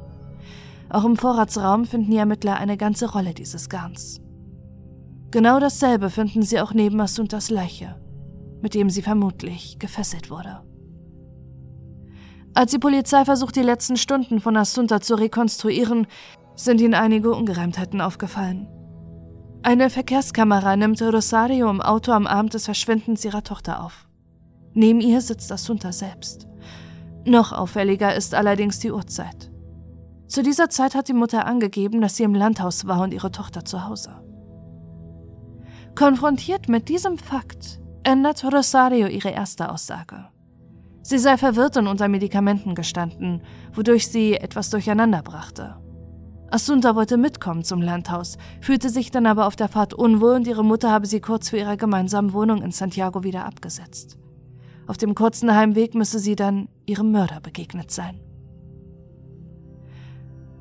Auch 0.90 1.06
im 1.06 1.18
Vorratsraum 1.18 1.86
finden 1.86 2.12
die 2.12 2.18
Ermittler 2.18 2.58
eine 2.58 2.78
ganze 2.78 3.12
Rolle 3.12 3.34
dieses 3.34 3.70
Garns. 3.70 4.23
Genau 5.34 5.60
dasselbe 5.60 6.12
finden 6.12 6.44
sie 6.44 6.62
auch 6.62 6.76
neben 6.76 7.02
Assuntas 7.02 7.50
Leiche, 7.50 7.96
mit 8.62 8.76
dem 8.76 8.92
sie 8.92 9.02
vermutlich 9.02 9.80
gefesselt 9.80 10.30
wurde. 10.30 10.62
Als 12.54 12.70
die 12.70 12.78
Polizei 12.78 13.26
versucht, 13.26 13.56
die 13.56 13.64
letzten 13.64 13.98
Stunden 13.98 14.40
von 14.40 14.56
Assunta 14.56 15.02
zu 15.02 15.16
rekonstruieren, 15.16 16.06
sind 16.56 16.82
ihnen 16.82 16.94
einige 16.94 17.32
Ungereimtheiten 17.32 18.00
aufgefallen. 18.00 18.68
Eine 19.64 19.90
Verkehrskamera 19.90 20.76
nimmt 20.76 21.02
Rosario 21.02 21.68
im 21.68 21.82
Auto 21.82 22.12
am 22.12 22.28
Abend 22.28 22.54
des 22.54 22.66
Verschwindens 22.66 23.26
ihrer 23.26 23.44
Tochter 23.44 23.84
auf. 23.84 24.08
Neben 24.76 25.02
ihr 25.02 25.20
sitzt 25.20 25.52
Assunta 25.52 25.92
selbst. 25.92 26.48
Noch 27.26 27.54
auffälliger 27.54 28.14
ist 28.14 28.36
allerdings 28.36 28.78
die 28.78 28.92
Uhrzeit. 28.92 29.52
Zu 30.28 30.44
dieser 30.44 30.70
Zeit 30.70 30.94
hat 30.94 31.08
die 31.08 31.14
Mutter 31.14 31.48
angegeben, 31.48 32.02
dass 32.02 32.18
sie 32.18 32.24
im 32.24 32.36
Landhaus 32.36 32.86
war 32.86 33.02
und 33.02 33.16
ihre 33.16 33.32
Tochter 33.32 33.66
zu 33.66 33.84
Hause. 33.88 34.23
Konfrontiert 35.96 36.70
mit 36.70 36.90
diesem 36.90 37.20
Fakt 37.20 37.80
ändert 38.04 38.44
Rosario 38.44 39.08
ihre 39.08 39.30
erste 39.30 39.70
Aussage. 39.72 40.26
Sie 41.04 41.20
sei 41.20 41.38
verwirrt 41.38 41.78
und 41.78 41.88
unter 41.88 42.08
Medikamenten 42.08 42.74
gestanden, 42.74 43.44
wodurch 43.74 44.08
sie 44.08 44.34
etwas 44.34 44.72
durcheinander 44.72 45.22
brachte. 45.22 45.76
Assunta 46.50 46.96
wollte 46.96 47.18
mitkommen 47.18 47.64
zum 47.64 47.82
Landhaus, 47.82 48.38
fühlte 48.62 48.90
sich 48.90 49.12
dann 49.12 49.28
aber 49.28 49.46
auf 49.46 49.56
der 49.56 49.68
Fahrt 49.68 49.94
unwohl 49.94 50.34
und 50.36 50.48
ihre 50.48 50.64
Mutter 50.64 50.92
habe 50.92 51.06
sie 51.06 51.20
kurz 51.20 51.50
vor 51.50 51.60
ihrer 51.60 51.78
gemeinsamen 51.78 52.34
Wohnung 52.34 52.64
in 52.64 52.72
Santiago 52.72 53.24
wieder 53.24 53.46
abgesetzt. 53.46 54.18
Auf 54.88 54.98
dem 54.98 55.14
kurzen 55.14 55.54
Heimweg 55.54 55.94
müsse 55.94 56.20
sie 56.20 56.36
dann 56.36 56.70
ihrem 56.86 57.12
Mörder 57.12 57.40
begegnet 57.40 57.92
sein. 57.92 58.20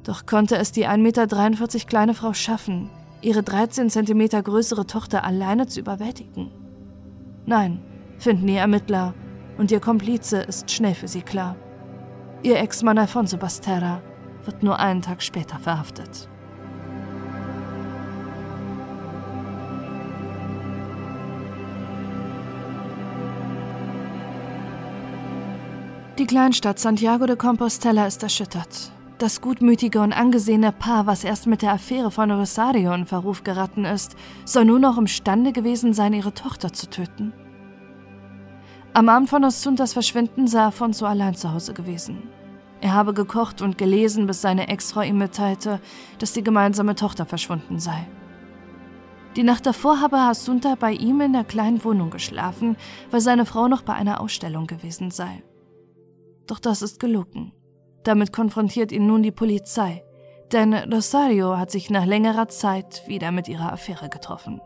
Doch 0.02 0.26
konnte 0.26 0.56
es 0.56 0.72
die 0.72 0.86
1,43 0.86 0.98
Meter 0.98 1.86
kleine 1.86 2.14
Frau 2.14 2.32
schaffen, 2.32 2.90
ihre 3.22 3.42
13 3.42 3.88
Zentimeter 3.88 4.42
größere 4.42 4.86
Tochter 4.86 5.24
alleine 5.24 5.66
zu 5.66 5.80
überwältigen? 5.80 6.50
Nein, 7.46 7.80
finden 8.18 8.46
die 8.46 8.56
Ermittler, 8.56 9.14
und 9.58 9.70
ihr 9.70 9.80
Komplize 9.80 10.38
ist 10.38 10.70
schnell 10.70 10.94
für 10.94 11.08
sie 11.08 11.22
klar. 11.22 11.56
Ihr 12.42 12.58
Ex-Mann 12.58 12.98
Alfonso 12.98 13.36
Basterra 13.36 14.02
wird 14.44 14.62
nur 14.62 14.78
einen 14.78 15.02
Tag 15.02 15.22
später 15.22 15.58
verhaftet. 15.58 16.28
Die 26.18 26.26
Kleinstadt 26.26 26.78
Santiago 26.78 27.26
de 27.26 27.36
Compostela 27.36 28.06
ist 28.06 28.22
erschüttert. 28.22 28.91
Das 29.22 29.40
gutmütige 29.40 30.00
und 30.00 30.12
angesehene 30.12 30.72
Paar, 30.72 31.06
was 31.06 31.22
erst 31.22 31.46
mit 31.46 31.62
der 31.62 31.74
Affäre 31.74 32.10
von 32.10 32.28
Rosario 32.32 32.92
in 32.92 33.06
Verruf 33.06 33.44
geraten 33.44 33.84
ist, 33.84 34.16
soll 34.44 34.64
nun 34.64 34.80
noch 34.80 34.98
imstande 34.98 35.52
gewesen 35.52 35.94
sein, 35.94 36.12
ihre 36.12 36.34
Tochter 36.34 36.72
zu 36.72 36.90
töten. 36.90 37.32
Am 38.94 39.08
Abend 39.08 39.30
von 39.30 39.44
Osuntas 39.44 39.92
Verschwinden 39.92 40.48
sei 40.48 40.62
Afonso 40.62 41.06
allein 41.06 41.36
zu 41.36 41.52
Hause 41.52 41.72
gewesen. 41.72 42.30
Er 42.80 42.94
habe 42.94 43.14
gekocht 43.14 43.62
und 43.62 43.78
gelesen, 43.78 44.26
bis 44.26 44.40
seine 44.40 44.66
Ex-Frau 44.66 45.02
ihm 45.02 45.18
mitteilte, 45.18 45.78
dass 46.18 46.32
die 46.32 46.42
gemeinsame 46.42 46.96
Tochter 46.96 47.24
verschwunden 47.24 47.78
sei. 47.78 48.08
Die 49.36 49.44
Nacht 49.44 49.66
davor 49.66 50.00
habe 50.00 50.18
Hasunta 50.18 50.74
bei 50.74 50.94
ihm 50.94 51.20
in 51.20 51.32
der 51.32 51.44
kleinen 51.44 51.84
Wohnung 51.84 52.10
geschlafen, 52.10 52.76
weil 53.12 53.20
seine 53.20 53.46
Frau 53.46 53.68
noch 53.68 53.82
bei 53.82 53.92
einer 53.92 54.20
Ausstellung 54.20 54.66
gewesen 54.66 55.12
sei. 55.12 55.44
Doch 56.48 56.58
das 56.58 56.82
ist 56.82 56.98
gelogen. 56.98 57.52
Damit 58.04 58.32
konfrontiert 58.32 58.92
ihn 58.92 59.06
nun 59.06 59.22
die 59.22 59.30
Polizei, 59.30 60.04
denn 60.52 60.74
Rosario 60.74 61.56
hat 61.56 61.70
sich 61.70 61.90
nach 61.90 62.04
längerer 62.04 62.48
Zeit 62.48 63.02
wieder 63.06 63.30
mit 63.30 63.48
ihrer 63.48 63.72
Affäre 63.72 64.08
getroffen. 64.08 64.60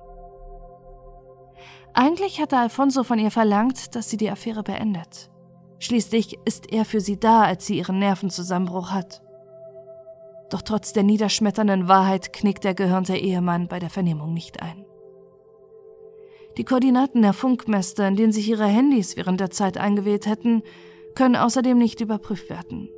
Eigentlich 1.93 2.40
hatte 2.40 2.59
Alfonso 2.59 3.05
von 3.05 3.19
ihr 3.19 3.31
verlangt, 3.31 3.95
dass 3.95 4.11
sie 4.11 4.16
die 4.16 4.31
Affäre 4.31 4.62
beendet. 4.62 5.31
Schließlich 5.78 6.38
ist 6.45 6.73
er 6.73 6.85
für 6.85 7.00
sie 7.00 7.19
da, 7.19 7.43
als 7.43 7.66
sie 7.66 7.78
ihren 7.78 7.99
Nervenzusammenbruch 7.99 8.90
hat. 8.90 9.23
Doch 10.50 10.62
trotz 10.62 10.93
der 10.93 11.02
niederschmetternden 11.02 11.88
Wahrheit 11.88 12.33
knickt 12.33 12.64
der 12.64 12.75
gehörnte 12.75 13.16
Ehemann 13.16 13.69
bei 13.69 13.78
der 13.78 13.90
Vernehmung 13.90 14.33
nicht 14.33 14.62
ein. 14.62 14.85
Die 16.57 16.64
Koordinaten 16.64 17.21
der 17.23 17.35
Funkmäste, 17.35 18.05
in 18.05 18.16
denen 18.16 18.33
sich 18.33 18.49
ihre 18.49 18.66
Handys 18.66 19.16
während 19.16 19.40
der 19.40 19.50
Zeit 19.50 19.76
eingewählt 19.76 20.26
hätten, 20.26 20.62
können 21.14 21.37
außerdem 21.37 21.76
nicht 21.76 22.00
überprüft 22.00 22.49
werden. 22.49 22.88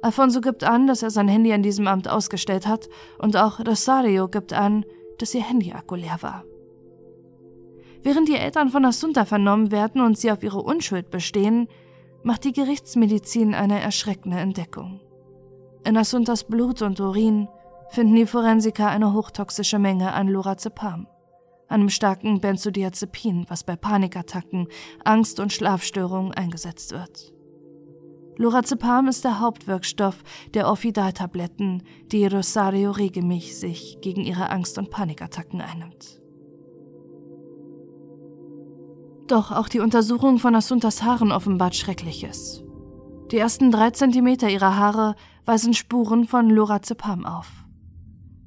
Alfonso 0.00 0.40
gibt 0.40 0.64
an, 0.64 0.86
dass 0.86 1.02
er 1.02 1.10
sein 1.10 1.28
Handy 1.28 1.52
an 1.52 1.62
diesem 1.62 1.88
Amt 1.88 2.08
ausgestellt 2.08 2.66
hat, 2.66 2.88
und 3.18 3.36
auch 3.36 3.60
Rosario 3.60 4.28
gibt 4.28 4.52
an, 4.52 4.84
dass 5.18 5.34
ihr 5.34 5.42
Handyakku 5.42 5.96
leer 5.96 6.18
war. 6.20 6.44
Während 8.02 8.28
die 8.28 8.36
Eltern 8.36 8.68
von 8.68 8.84
Assunta 8.84 9.24
vernommen 9.24 9.72
werden 9.72 10.00
und 10.00 10.16
sie 10.16 10.30
auf 10.30 10.42
ihre 10.42 10.62
Unschuld 10.62 11.10
bestehen, 11.10 11.68
macht 12.22 12.44
die 12.44 12.52
Gerichtsmedizin 12.52 13.54
eine 13.54 13.80
erschreckende 13.80 14.38
Entdeckung. 14.38 15.00
In 15.84 15.96
Assuntas 15.96 16.44
Blut 16.44 16.82
und 16.82 17.00
Urin 17.00 17.48
finden 17.90 18.14
die 18.14 18.26
Forensiker 18.26 18.88
eine 18.88 19.12
hochtoxische 19.12 19.78
Menge 19.78 20.12
an 20.12 20.28
Lorazepam, 20.28 21.08
einem 21.68 21.88
starken 21.88 22.40
Benzodiazepin, 22.40 23.46
was 23.48 23.64
bei 23.64 23.76
Panikattacken, 23.76 24.68
Angst 25.04 25.40
und 25.40 25.52
Schlafstörungen 25.52 26.32
eingesetzt 26.32 26.92
wird. 26.92 27.32
Lorazepam 28.38 29.08
ist 29.08 29.24
der 29.24 29.40
Hauptwirkstoff 29.40 30.22
der 30.54 30.68
Orfidal-Tabletten, 30.68 31.82
die 32.12 32.24
Rosario 32.24 32.92
regelmäßig 32.92 33.98
gegen 34.00 34.22
ihre 34.22 34.50
Angst- 34.50 34.78
und 34.78 34.90
Panikattacken 34.90 35.60
einnimmt. 35.60 36.20
Doch 39.26 39.50
auch 39.50 39.68
die 39.68 39.80
Untersuchung 39.80 40.38
von 40.38 40.54
Asuntas 40.54 41.02
Haaren 41.02 41.32
offenbart 41.32 41.74
Schreckliches. 41.74 42.62
Die 43.32 43.38
ersten 43.38 43.72
drei 43.72 43.90
Zentimeter 43.90 44.48
ihrer 44.48 44.76
Haare 44.76 45.16
weisen 45.44 45.74
Spuren 45.74 46.24
von 46.24 46.48
Lorazepam 46.48 47.26
auf. 47.26 47.50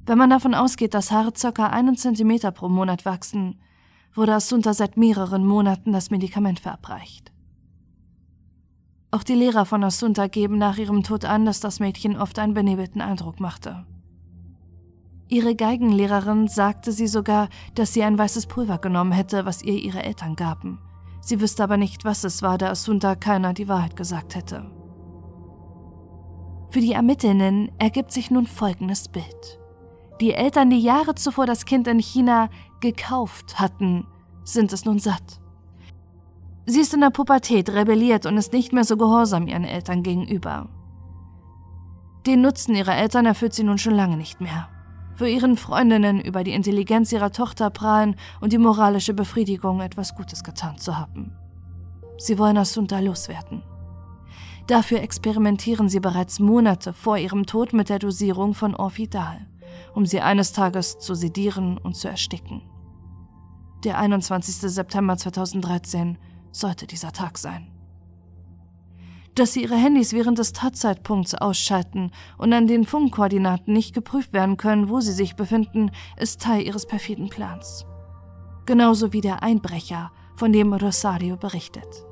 Wenn 0.06 0.18
man 0.18 0.30
davon 0.30 0.54
ausgeht, 0.54 0.94
dass 0.94 1.12
Haare 1.12 1.32
ca. 1.32 1.66
einen 1.66 1.96
Zentimeter 1.96 2.50
pro 2.50 2.68
Monat 2.68 3.04
wachsen, 3.04 3.60
wurde 4.14 4.34
Asunta 4.34 4.72
seit 4.72 4.96
mehreren 4.96 5.44
Monaten 5.46 5.92
das 5.92 6.10
Medikament 6.10 6.60
verabreicht. 6.60 7.31
Auch 9.14 9.22
die 9.22 9.34
Lehrer 9.34 9.66
von 9.66 9.84
Asunta 9.84 10.26
geben 10.26 10.56
nach 10.56 10.78
ihrem 10.78 11.02
Tod 11.02 11.26
an, 11.26 11.44
dass 11.44 11.60
das 11.60 11.80
Mädchen 11.80 12.16
oft 12.16 12.38
einen 12.38 12.54
benebelten 12.54 13.02
Eindruck 13.02 13.40
machte. 13.40 13.84
Ihre 15.28 15.54
Geigenlehrerin 15.54 16.48
sagte 16.48 16.92
sie 16.92 17.06
sogar, 17.06 17.50
dass 17.74 17.92
sie 17.92 18.02
ein 18.02 18.16
weißes 18.16 18.46
Pulver 18.46 18.78
genommen 18.78 19.12
hätte, 19.12 19.44
was 19.44 19.62
ihr 19.62 19.74
ihre 19.74 20.02
Eltern 20.02 20.34
gaben. 20.34 20.78
Sie 21.20 21.42
wüsste 21.42 21.62
aber 21.62 21.76
nicht, 21.76 22.06
was 22.06 22.24
es 22.24 22.40
war, 22.40 22.56
da 22.56 22.70
Asunta 22.70 23.14
keiner 23.14 23.52
die 23.52 23.68
Wahrheit 23.68 23.96
gesagt 23.96 24.34
hätte. 24.34 24.70
Für 26.70 26.80
die 26.80 26.92
Ermittelnden 26.92 27.70
ergibt 27.78 28.12
sich 28.12 28.30
nun 28.30 28.46
folgendes 28.46 29.08
Bild. 29.08 29.60
Die 30.22 30.32
Eltern, 30.32 30.70
die 30.70 30.80
Jahre 30.80 31.14
zuvor 31.16 31.44
das 31.44 31.66
Kind 31.66 31.86
in 31.86 31.98
China 31.98 32.48
gekauft 32.80 33.60
hatten, 33.60 34.06
sind 34.42 34.72
es 34.72 34.86
nun 34.86 34.98
satt. 34.98 35.41
Sie 36.64 36.80
ist 36.80 36.94
in 36.94 37.00
der 37.00 37.10
Pubertät, 37.10 37.70
rebelliert 37.70 38.26
und 38.26 38.36
ist 38.36 38.52
nicht 38.52 38.72
mehr 38.72 38.84
so 38.84 38.96
gehorsam 38.96 39.48
ihren 39.48 39.64
Eltern 39.64 40.02
gegenüber. 40.02 40.68
Den 42.26 42.40
Nutzen 42.40 42.74
ihrer 42.74 42.96
Eltern 42.96 43.26
erfüllt 43.26 43.54
sie 43.54 43.64
nun 43.64 43.78
schon 43.78 43.94
lange 43.94 44.16
nicht 44.16 44.40
mehr 44.40 44.68
für 45.14 45.28
ihren 45.28 45.56
Freundinnen 45.56 46.20
über 46.20 46.42
die 46.44 46.52
Intelligenz 46.52 47.12
ihrer 47.12 47.30
Tochter 47.30 47.70
prahlen 47.70 48.16
und 48.40 48.52
die 48.52 48.58
moralische 48.58 49.14
Befriedigung, 49.14 49.80
etwas 49.80 50.14
Gutes 50.14 50.42
getan 50.42 50.78
zu 50.78 50.98
haben. 50.98 51.32
Sie 52.18 52.38
wollen 52.38 52.56
Asunta 52.56 52.98
loswerden. 52.98 53.62
Dafür 54.66 55.00
experimentieren 55.00 55.88
sie 55.88 56.00
bereits 56.00 56.38
Monate 56.38 56.92
vor 56.92 57.18
ihrem 57.18 57.46
Tod 57.46 57.72
mit 57.72 57.88
der 57.88 57.98
Dosierung 57.98 58.54
von 58.54 58.74
Orfidal, 58.74 59.46
um 59.94 60.06
sie 60.06 60.20
eines 60.20 60.52
Tages 60.52 60.98
zu 60.98 61.14
sedieren 61.14 61.78
und 61.78 61.96
zu 61.96 62.08
ersticken. 62.08 62.62
Der 63.84 63.98
21. 63.98 64.56
September 64.72 65.16
2013 65.16 66.16
sollte 66.52 66.86
dieser 66.86 67.12
Tag 67.12 67.38
sein 67.38 67.72
dass 69.34 69.52
sie 69.54 69.62
ihre 69.62 69.76
Handys 69.76 70.12
während 70.12 70.38
des 70.38 70.52
Tatzeitpunkts 70.52 71.34
ausschalten 71.34 72.10
und 72.36 72.52
an 72.52 72.66
den 72.66 72.84
Funkkoordinaten 72.84 73.72
nicht 73.72 73.94
geprüft 73.94 74.32
werden 74.32 74.56
können, 74.56 74.88
wo 74.88 75.00
sie 75.00 75.12
sich 75.12 75.36
befinden, 75.36 75.90
ist 76.18 76.42
Teil 76.42 76.66
ihres 76.66 76.86
perfiden 76.86 77.28
Plans. 77.28 77.86
Genauso 78.66 79.12
wie 79.12 79.20
der 79.20 79.42
Einbrecher, 79.42 80.12
von 80.36 80.52
dem 80.52 80.72
Rosario 80.72 81.36
berichtet. 81.36 82.04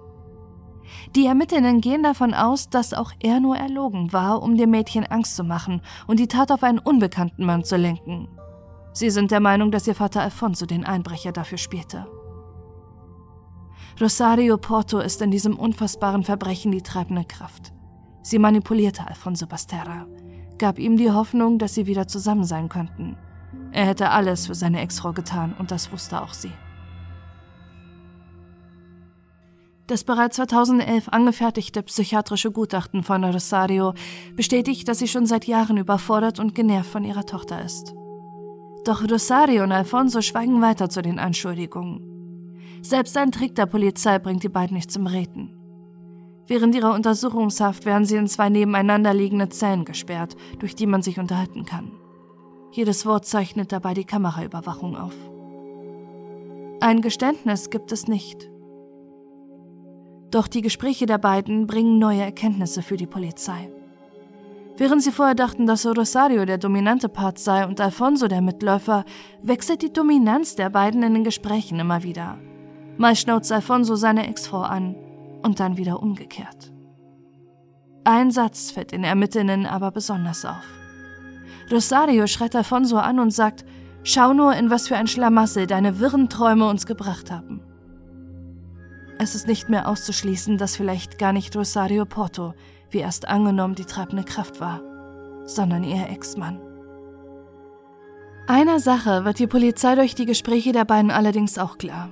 Die 1.15 1.27
Ermittlerinnen 1.27 1.81
gehen 1.81 2.03
davon 2.03 2.35
aus, 2.35 2.69
dass 2.69 2.95
auch 2.95 3.13
er 3.21 3.41
nur 3.41 3.57
erlogen 3.57 4.13
war, 4.13 4.43
um 4.43 4.57
dem 4.57 4.71
Mädchen 4.71 5.07
Angst 5.07 5.37
zu 5.37 5.45
machen 5.45 5.81
und 6.07 6.19
die 6.19 6.29
Tat 6.29 6.51
auf 6.51 6.63
einen 6.63 6.79
unbekannten 6.79 7.45
Mann 7.45 7.65
zu 7.65 7.77
lenken. 7.77 8.29
Sie 8.93 9.11
sind 9.11 9.31
der 9.31 9.41
Meinung, 9.41 9.71
dass 9.71 9.87
ihr 9.87 9.95
Vater 9.95 10.21
Alfonso 10.21 10.67
den 10.67 10.85
Einbrecher 10.85 11.33
dafür 11.33 11.59
spielte. 11.59 12.07
Rosario 14.01 14.57
Porto 14.57 14.99
ist 14.99 15.21
in 15.21 15.31
diesem 15.31 15.59
unfassbaren 15.59 16.25
Verbrechen 16.25 16.73
die 16.73 16.81
treibende 16.81 17.25
Kraft. 17.25 17.75
Sie 18.23 18.39
manipulierte 18.39 19.07
Alfonso 19.07 19.47
Basterra, 19.47 20.07
gab 20.57 20.79
ihm 20.79 20.97
die 20.97 21.11
Hoffnung, 21.11 21.59
dass 21.59 21.75
sie 21.75 21.87
wieder 21.87 22.09
zusammen 22.09 22.45
sein 22.45 22.71
könnten. 22.71 23.19
Er 23.73 23.85
hätte 23.85 24.11
alles 24.11 24.47
für 24.47 24.55
seine 24.55 24.81
Ex-Frau 24.81 25.13
getan 25.13 25.55
und 25.59 25.71
das 25.71 25.93
wusste 25.93 26.23
auch 26.23 26.33
sie. 26.33 26.53
Das 29.87 30.05
bereits 30.05 30.37
2011 30.37 31.09
angefertigte 31.09 31.83
psychiatrische 31.83 32.53
Gutachten 32.53 33.03
von 33.03 33.23
Rosario 33.23 33.93
bestätigt, 34.35 34.89
dass 34.89 35.01
sie 35.01 35.09
schon 35.09 35.27
seit 35.27 35.47
Jahren 35.47 35.77
überfordert 35.77 36.39
und 36.39 36.55
genervt 36.55 36.91
von 36.91 37.05
ihrer 37.05 37.27
Tochter 37.27 37.63
ist. 37.63 37.93
Doch 38.87 39.03
Rosario 39.03 39.63
und 39.63 39.73
Alfonso 39.73 40.23
schweigen 40.23 40.63
weiter 40.63 40.89
zu 40.89 41.03
den 41.03 41.19
Anschuldigungen. 41.19 42.10
Selbst 42.83 43.17
ein 43.17 43.31
Trick 43.31 43.55
der 43.55 43.67
Polizei 43.67 44.19
bringt 44.19 44.43
die 44.43 44.49
beiden 44.49 44.77
nicht 44.77 44.91
zum 44.91 45.07
Reden. 45.07 45.57
Während 46.47 46.75
ihrer 46.75 46.95
Untersuchungshaft 46.95 47.85
werden 47.87 48.05
sie 48.05 48.17
in 48.17 48.27
zwei 48.27 48.49
nebeneinander 48.49 49.15
liegende 49.15 49.49
Zellen 49.51 49.85
gesperrt, 49.85 50.35
durch 50.59 50.75
die 50.75 50.87
man 50.87 51.03
sich 51.03 51.19
unterhalten 51.19 51.65
kann. 51.65 51.93
Jedes 52.73 53.07
Wort 53.07 53.27
zeichnet 53.27 53.71
dabei 53.71 53.95
die 53.95 54.05
Kameraüberwachung 54.05 54.97
auf. 54.97 55.15
Ein 56.81 57.03
Geständnis 57.03 57.71
gibt 57.71 57.93
es 57.93 58.09
nicht. 58.09 58.51
Doch 60.31 60.49
die 60.49 60.63
Gespräche 60.63 61.07
der 61.07 61.19
beiden 61.19 61.67
bringen 61.67 61.99
neue 61.99 62.23
Erkenntnisse 62.23 62.83
für 62.83 62.97
die 62.97 63.07
Polizei. 63.07 63.71
Während 64.77 65.03
sie 65.03 65.13
vorher 65.13 65.35
dachten, 65.35 65.67
dass 65.67 65.85
Rosario 65.85 66.47
der 66.47 66.59
dominante 66.59 67.09
Part 67.09 67.39
sei 67.39 67.67
und 67.67 67.81
Alfonso 67.81 68.29
der 68.29 68.41
Mitläufer, 68.41 69.05
wechselt 69.43 69.83
die 69.83 69.93
Dominanz 69.93 70.55
der 70.55 70.71
beiden 70.71 71.03
in 71.03 71.15
den 71.15 71.25
Gesprächen 71.25 71.79
immer 71.79 72.03
wieder. 72.03 72.39
Mal 73.01 73.17
schnauzt 73.17 73.51
Alfonso 73.51 73.95
seine 73.97 74.29
Ex-Frau 74.29 74.61
an 74.61 74.95
und 75.41 75.59
dann 75.59 75.79
wieder 75.79 76.03
umgekehrt. 76.03 76.71
Ein 78.05 78.31
Satz 78.31 78.73
fällt 78.73 78.93
den 78.93 79.05
Ermittlenden 79.05 79.65
aber 79.65 79.91
besonders 79.91 80.45
auf. 80.45 80.67
Rosario 81.73 82.27
schreit 82.27 82.55
Alfonso 82.55 82.99
an 82.99 83.19
und 83.19 83.31
sagt, 83.31 83.65
schau 84.03 84.35
nur, 84.35 84.55
in 84.55 84.69
was 84.69 84.87
für 84.87 84.99
ein 84.99 85.07
Schlamassel 85.07 85.67
deine 85.67 85.99
wirren 85.99 86.29
Träume 86.29 86.69
uns 86.69 86.85
gebracht 86.85 87.31
haben. 87.31 87.63
Es 89.19 89.35
ist 89.35 89.47
nicht 89.47 89.71
mehr 89.71 89.89
auszuschließen, 89.89 90.59
dass 90.59 90.77
vielleicht 90.77 91.19
gar 91.19 91.33
nicht 91.33 91.57
Rosario 91.57 92.05
Porto, 92.05 92.53
wie 92.91 92.99
erst 92.99 93.27
angenommen, 93.27 93.77
die 93.77 93.87
treibende 93.87 94.25
Kraft 94.25 94.61
war, 94.61 94.83
sondern 95.47 95.85
ihr 95.85 96.07
Ex-Mann. 96.11 96.61
Einer 98.47 98.79
Sache 98.79 99.25
wird 99.25 99.39
die 99.39 99.47
Polizei 99.47 99.95
durch 99.95 100.15
die 100.15 100.27
Gespräche 100.27 100.73
der 100.73 100.85
beiden 100.85 101.11
allerdings 101.11 101.57
auch 101.57 101.79
klar. 101.79 102.11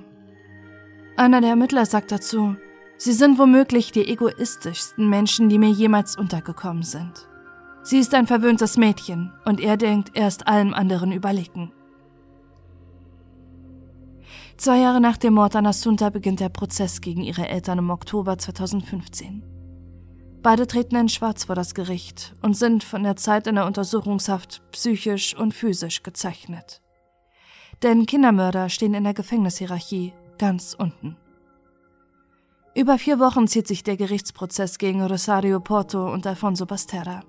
Einer 1.19 1.41
der 1.41 1.49
Ermittler 1.49 1.85
sagt 1.85 2.13
dazu, 2.13 2.55
sie 2.95 3.11
sind 3.11 3.37
womöglich 3.37 3.91
die 3.91 4.07
egoistischsten 4.07 5.09
Menschen, 5.09 5.49
die 5.49 5.59
mir 5.59 5.69
jemals 5.69 6.15
untergekommen 6.15 6.83
sind. 6.83 7.27
Sie 7.83 7.99
ist 7.99 8.13
ein 8.13 8.25
verwöhntes 8.25 8.77
Mädchen 8.77 9.33
und 9.43 9.59
er 9.59 9.75
denkt, 9.75 10.11
er 10.13 10.29
ist 10.29 10.47
allem 10.47 10.73
anderen 10.73 11.11
überlegen. 11.11 11.73
Zwei 14.55 14.77
Jahre 14.77 15.01
nach 15.01 15.17
dem 15.17 15.33
Mord 15.33 15.57
an 15.57 15.65
Assunta 15.65 16.09
beginnt 16.09 16.39
der 16.39 16.47
Prozess 16.47 17.01
gegen 17.01 17.21
ihre 17.21 17.49
Eltern 17.49 17.79
im 17.79 17.89
Oktober 17.89 18.37
2015. 18.37 19.43
Beide 20.41 20.67
treten 20.67 20.95
in 20.95 21.09
Schwarz 21.09 21.43
vor 21.43 21.55
das 21.55 21.73
Gericht 21.73 22.33
und 22.41 22.55
sind 22.55 22.85
von 22.85 23.03
der 23.03 23.17
Zeit 23.17 23.45
in 23.45 23.55
der 23.55 23.65
Untersuchungshaft 23.65 24.61
psychisch 24.71 25.35
und 25.35 25.53
physisch 25.53 26.01
gezeichnet. 26.01 26.81
Denn 27.83 28.05
Kindermörder 28.05 28.69
stehen 28.69 28.93
in 28.93 29.03
der 29.03 29.13
Gefängnishierarchie 29.13 30.13
ganz 30.39 30.75
unten. 30.77 31.15
Über 32.75 32.97
vier 32.97 33.19
Wochen 33.19 33.47
zieht 33.47 33.67
sich 33.67 33.83
der 33.83 33.97
Gerichtsprozess 33.97 34.77
gegen 34.77 35.03
Rosario 35.03 35.59
Porto 35.59 36.11
und 36.11 36.25
Alfonso 36.25 36.65
Basterra. 36.65 37.21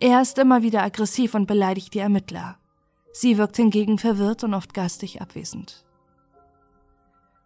Er 0.00 0.22
ist 0.22 0.38
immer 0.38 0.62
wieder 0.62 0.82
aggressiv 0.82 1.34
und 1.34 1.46
beleidigt 1.46 1.94
die 1.94 1.98
Ermittler. 1.98 2.56
Sie 3.12 3.36
wirkt 3.36 3.56
hingegen 3.56 3.98
verwirrt 3.98 4.44
und 4.44 4.54
oft 4.54 4.74
geistig 4.74 5.20
abwesend. 5.20 5.84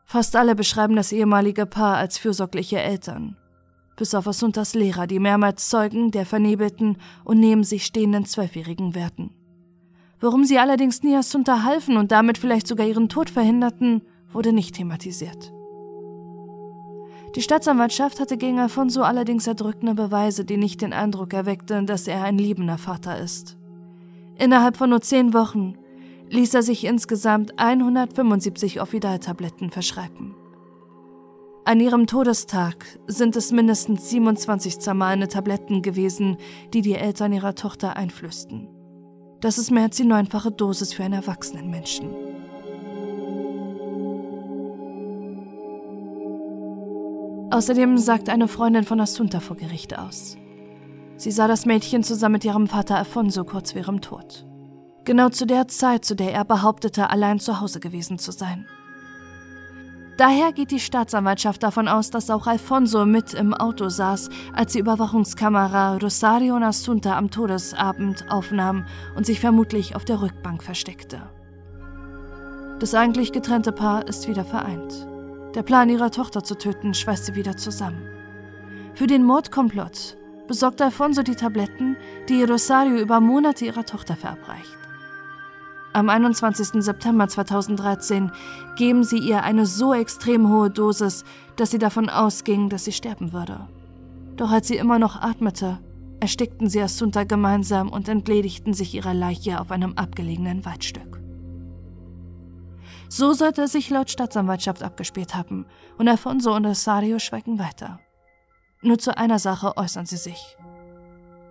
Fast 0.04 0.36
alle 0.36 0.54
beschreiben 0.54 0.94
das 0.94 1.12
ehemalige 1.12 1.64
Paar 1.64 1.96
als 1.96 2.18
fürsorgliche 2.18 2.78
Eltern, 2.78 3.36
bis 3.96 4.14
auf 4.14 4.26
Asuntas 4.28 4.74
Lehrer, 4.74 5.06
die 5.06 5.18
mehrmals 5.18 5.70
Zeugen 5.70 6.10
der 6.10 6.26
vernebelten 6.26 6.98
und 7.24 7.40
neben 7.40 7.64
sich 7.64 7.86
stehenden 7.86 8.26
Zwölfjährigen 8.26 8.94
werden. 8.94 9.34
Warum 10.20 10.44
sie 10.44 10.58
allerdings 10.58 11.02
nie 11.02 11.16
Asunta 11.16 11.62
halfen 11.62 11.96
und 11.96 12.12
damit 12.12 12.36
vielleicht 12.36 12.66
sogar 12.66 12.86
ihren 12.86 13.08
Tod 13.08 13.30
verhinderten, 13.30 14.02
wurde 14.32 14.52
nicht 14.52 14.74
thematisiert. 14.74 15.52
Die 17.34 17.40
Staatsanwaltschaft 17.40 18.20
hatte 18.20 18.36
gegen 18.36 18.58
Alfonso 18.58 19.02
allerdings 19.02 19.46
erdrückende 19.46 19.94
Beweise, 19.94 20.44
die 20.44 20.58
nicht 20.58 20.82
den 20.82 20.92
Eindruck 20.92 21.32
erweckten, 21.32 21.86
dass 21.86 22.06
er 22.06 22.24
ein 22.24 22.36
liebender 22.36 22.76
Vater 22.76 23.18
ist. 23.18 23.56
Innerhalb 24.36 24.76
von 24.76 24.90
nur 24.90 25.00
zehn 25.00 25.32
Wochen 25.32 25.74
ließ 26.28 26.54
er 26.54 26.62
sich 26.62 26.84
insgesamt 26.84 27.58
175 27.58 28.80
Ophidal-Tabletten 28.82 29.70
verschreiben. 29.70 30.34
An 31.64 31.78
ihrem 31.78 32.06
Todestag 32.06 32.98
sind 33.06 33.36
es 33.36 33.52
mindestens 33.52 34.10
27 34.10 34.80
zermahlene 34.80 35.28
Tabletten 35.28 35.80
gewesen, 35.80 36.36
die 36.74 36.82
die 36.82 36.94
Eltern 36.94 37.32
ihrer 37.32 37.54
Tochter 37.54 37.96
einflößten. 37.96 38.68
Das 39.40 39.58
ist 39.58 39.70
mehr 39.70 39.84
als 39.84 39.96
die 39.96 40.04
neunfache 40.04 40.50
Dosis 40.50 40.92
für 40.92 41.04
einen 41.04 41.14
erwachsenen 41.14 41.70
Menschen. 41.70 42.31
Außerdem 47.52 47.98
sagt 47.98 48.30
eine 48.30 48.48
Freundin 48.48 48.84
von 48.84 48.98
Assunta 48.98 49.38
vor 49.38 49.56
Gericht 49.56 49.98
aus. 49.98 50.38
Sie 51.18 51.30
sah 51.30 51.46
das 51.46 51.66
Mädchen 51.66 52.02
zusammen 52.02 52.32
mit 52.32 52.46
ihrem 52.46 52.66
Vater 52.66 52.96
Alfonso 52.96 53.44
kurz 53.44 53.72
vor 53.72 53.82
ihrem 53.82 54.00
Tod. 54.00 54.46
Genau 55.04 55.28
zu 55.28 55.44
der 55.44 55.68
Zeit, 55.68 56.06
zu 56.06 56.16
der 56.16 56.32
er 56.32 56.46
behauptete, 56.46 57.10
allein 57.10 57.40
zu 57.40 57.60
Hause 57.60 57.78
gewesen 57.78 58.18
zu 58.18 58.32
sein. 58.32 58.66
Daher 60.16 60.52
geht 60.52 60.70
die 60.70 60.80
Staatsanwaltschaft 60.80 61.62
davon 61.62 61.88
aus, 61.88 62.08
dass 62.08 62.30
auch 62.30 62.46
Alfonso 62.46 63.04
mit 63.04 63.34
im 63.34 63.52
Auto 63.52 63.90
saß, 63.90 64.30
als 64.54 64.72
die 64.72 64.78
Überwachungskamera 64.78 65.98
Rosario 65.98 66.56
und 66.56 66.62
Assunta 66.62 67.18
am 67.18 67.30
Todesabend 67.30 68.30
aufnahm 68.30 68.86
und 69.14 69.26
sich 69.26 69.40
vermutlich 69.40 69.94
auf 69.94 70.06
der 70.06 70.22
Rückbank 70.22 70.62
versteckte. 70.62 71.20
Das 72.78 72.94
eigentlich 72.94 73.30
getrennte 73.30 73.72
Paar 73.72 74.08
ist 74.08 74.26
wieder 74.26 74.46
vereint. 74.46 75.11
Der 75.54 75.62
Plan, 75.62 75.90
ihre 75.90 76.10
Tochter 76.10 76.42
zu 76.42 76.56
töten, 76.56 76.94
schweißt 76.94 77.26
sie 77.26 77.34
wieder 77.34 77.56
zusammen. 77.56 78.02
Für 78.94 79.06
den 79.06 79.24
Mordkomplott 79.24 80.16
besorgt 80.48 80.80
Alfonso 80.80 81.22
die 81.22 81.34
Tabletten, 81.34 81.96
die 82.28 82.42
Rosario 82.42 82.98
über 82.98 83.20
Monate 83.20 83.66
ihrer 83.66 83.84
Tochter 83.84 84.16
verabreicht. 84.16 84.78
Am 85.94 86.08
21. 86.08 86.82
September 86.82 87.28
2013 87.28 88.32
geben 88.76 89.04
sie 89.04 89.18
ihr 89.18 89.42
eine 89.42 89.66
so 89.66 89.92
extrem 89.92 90.48
hohe 90.48 90.70
Dosis, 90.70 91.24
dass 91.56 91.70
sie 91.70 91.78
davon 91.78 92.08
ausging, 92.08 92.70
dass 92.70 92.84
sie 92.84 92.92
sterben 92.92 93.34
würde. 93.34 93.68
Doch 94.36 94.50
als 94.50 94.68
sie 94.68 94.76
immer 94.76 94.98
noch 94.98 95.20
atmete, 95.20 95.78
erstickten 96.20 96.70
sie 96.70 96.80
Assunta 96.80 97.24
gemeinsam 97.24 97.90
und 97.90 98.08
entledigten 98.08 98.72
sich 98.72 98.94
ihrer 98.94 99.12
Leiche 99.12 99.60
auf 99.60 99.70
einem 99.70 99.92
abgelegenen 99.94 100.64
Waldstück. 100.64 101.21
So 103.14 103.34
sollte 103.34 103.64
es 103.64 103.72
sich 103.72 103.90
laut 103.90 104.10
Staatsanwaltschaft 104.10 104.82
abgespielt 104.82 105.34
haben, 105.34 105.66
und 105.98 106.08
Alfonso 106.08 106.56
und 106.56 106.64
Rosario 106.64 107.18
schweigen 107.18 107.58
weiter. 107.58 108.00
Nur 108.80 108.98
zu 108.98 109.14
einer 109.14 109.38
Sache 109.38 109.76
äußern 109.76 110.06
sie 110.06 110.16
sich. 110.16 110.56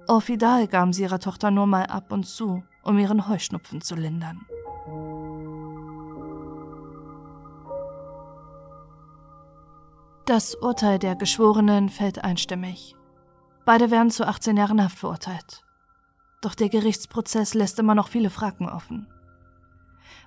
Orfidal 0.08 0.66
gaben 0.68 0.92
sie 0.92 1.04
ihrer 1.04 1.20
Tochter 1.20 1.52
nur 1.52 1.68
mal 1.68 1.86
ab 1.86 2.12
und 2.12 2.24
zu, 2.24 2.64
um 2.82 2.98
ihren 2.98 3.28
Heuschnupfen 3.28 3.80
zu 3.80 3.94
lindern. 3.94 4.42
Das 10.26 10.56
Urteil 10.56 10.98
der 10.98 11.16
Geschworenen 11.16 11.90
fällt 11.90 12.24
einstimmig. 12.24 12.96
Beide 13.66 13.92
werden 13.92 14.10
zu 14.10 14.28
18 14.28 14.58
Jahren 14.58 14.84
Haft 14.84 14.98
verurteilt. 14.98 15.64
Doch 16.42 16.56
der 16.56 16.70
Gerichtsprozess 16.70 17.54
lässt 17.54 17.78
immer 17.78 17.94
noch 17.94 18.08
viele 18.08 18.32
Fragen 18.32 18.68
offen. 18.68 19.06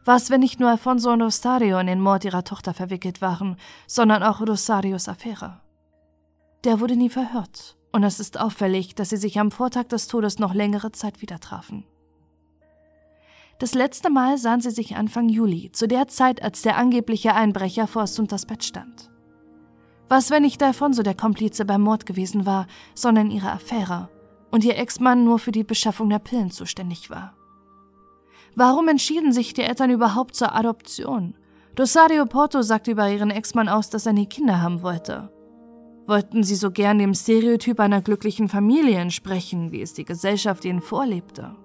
Was, 0.04 0.30
wenn 0.30 0.40
nicht 0.40 0.60
nur 0.60 0.70
Alfonso 0.70 1.12
und 1.12 1.22
Rosario 1.22 1.78
in 1.78 1.86
den 1.86 2.00
Mord 2.00 2.24
ihrer 2.24 2.44
Tochter 2.44 2.74
verwickelt 2.74 3.22
waren, 3.22 3.56
sondern 3.86 4.22
auch 4.22 4.40
Rosarios 4.40 5.08
Affäre? 5.08 5.60
Der 6.64 6.80
wurde 6.80 6.96
nie 6.96 7.10
verhört, 7.10 7.76
und 7.92 8.04
es 8.04 8.20
ist 8.20 8.40
auffällig, 8.40 8.94
dass 8.94 9.10
sie 9.10 9.16
sich 9.16 9.38
am 9.38 9.50
Vortag 9.50 9.84
des 9.84 10.08
Todes 10.08 10.38
noch 10.38 10.54
längere 10.54 10.92
Zeit 10.92 11.22
wieder 11.22 11.40
trafen. 11.40 11.84
Das 13.58 13.74
letzte 13.74 14.10
Mal 14.10 14.36
sahen 14.36 14.60
sie 14.60 14.70
sich 14.70 14.96
Anfang 14.96 15.28
Juli, 15.28 15.70
zu 15.72 15.86
der 15.86 16.08
Zeit, 16.08 16.42
als 16.42 16.62
der 16.62 16.76
angebliche 16.76 17.34
Einbrecher 17.34 17.86
vor 17.86 18.02
Assuntas 18.02 18.46
Bett 18.46 18.64
stand. 18.64 19.10
Was, 20.08 20.30
wenn 20.30 20.42
nicht 20.42 20.62
Alfonso 20.62 21.02
der 21.02 21.14
Komplize 21.14 21.64
beim 21.64 21.80
Mord 21.80 22.04
gewesen 22.04 22.46
war, 22.46 22.66
sondern 22.94 23.30
ihre 23.30 23.52
Affäre 23.52 24.10
und 24.50 24.64
ihr 24.64 24.76
Ex-Mann 24.76 25.24
nur 25.24 25.38
für 25.38 25.52
die 25.52 25.64
Beschaffung 25.64 26.10
der 26.10 26.18
Pillen 26.18 26.50
zuständig 26.50 27.10
war? 27.10 27.34
Warum 28.56 28.88
entschieden 28.88 29.32
sich 29.32 29.52
die 29.52 29.62
Eltern 29.62 29.90
überhaupt 29.90 30.36
zur 30.36 30.54
Adoption? 30.54 31.34
Rosario 31.76 32.24
Porto 32.24 32.62
sagte 32.62 32.92
über 32.92 33.10
ihren 33.10 33.30
Ex-Mann 33.30 33.68
aus, 33.68 33.90
dass 33.90 34.06
er 34.06 34.12
nie 34.12 34.26
Kinder 34.26 34.62
haben 34.62 34.82
wollte. 34.82 35.30
Wollten 36.06 36.44
sie 36.44 36.54
so 36.54 36.70
gern 36.70 36.98
dem 36.98 37.14
Stereotyp 37.14 37.80
einer 37.80 38.00
glücklichen 38.00 38.48
Familie 38.48 38.98
entsprechen, 38.98 39.72
wie 39.72 39.80
es 39.80 39.94
die 39.94 40.04
Gesellschaft 40.04 40.64
ihnen 40.64 40.80
vorlebte? 40.80 41.56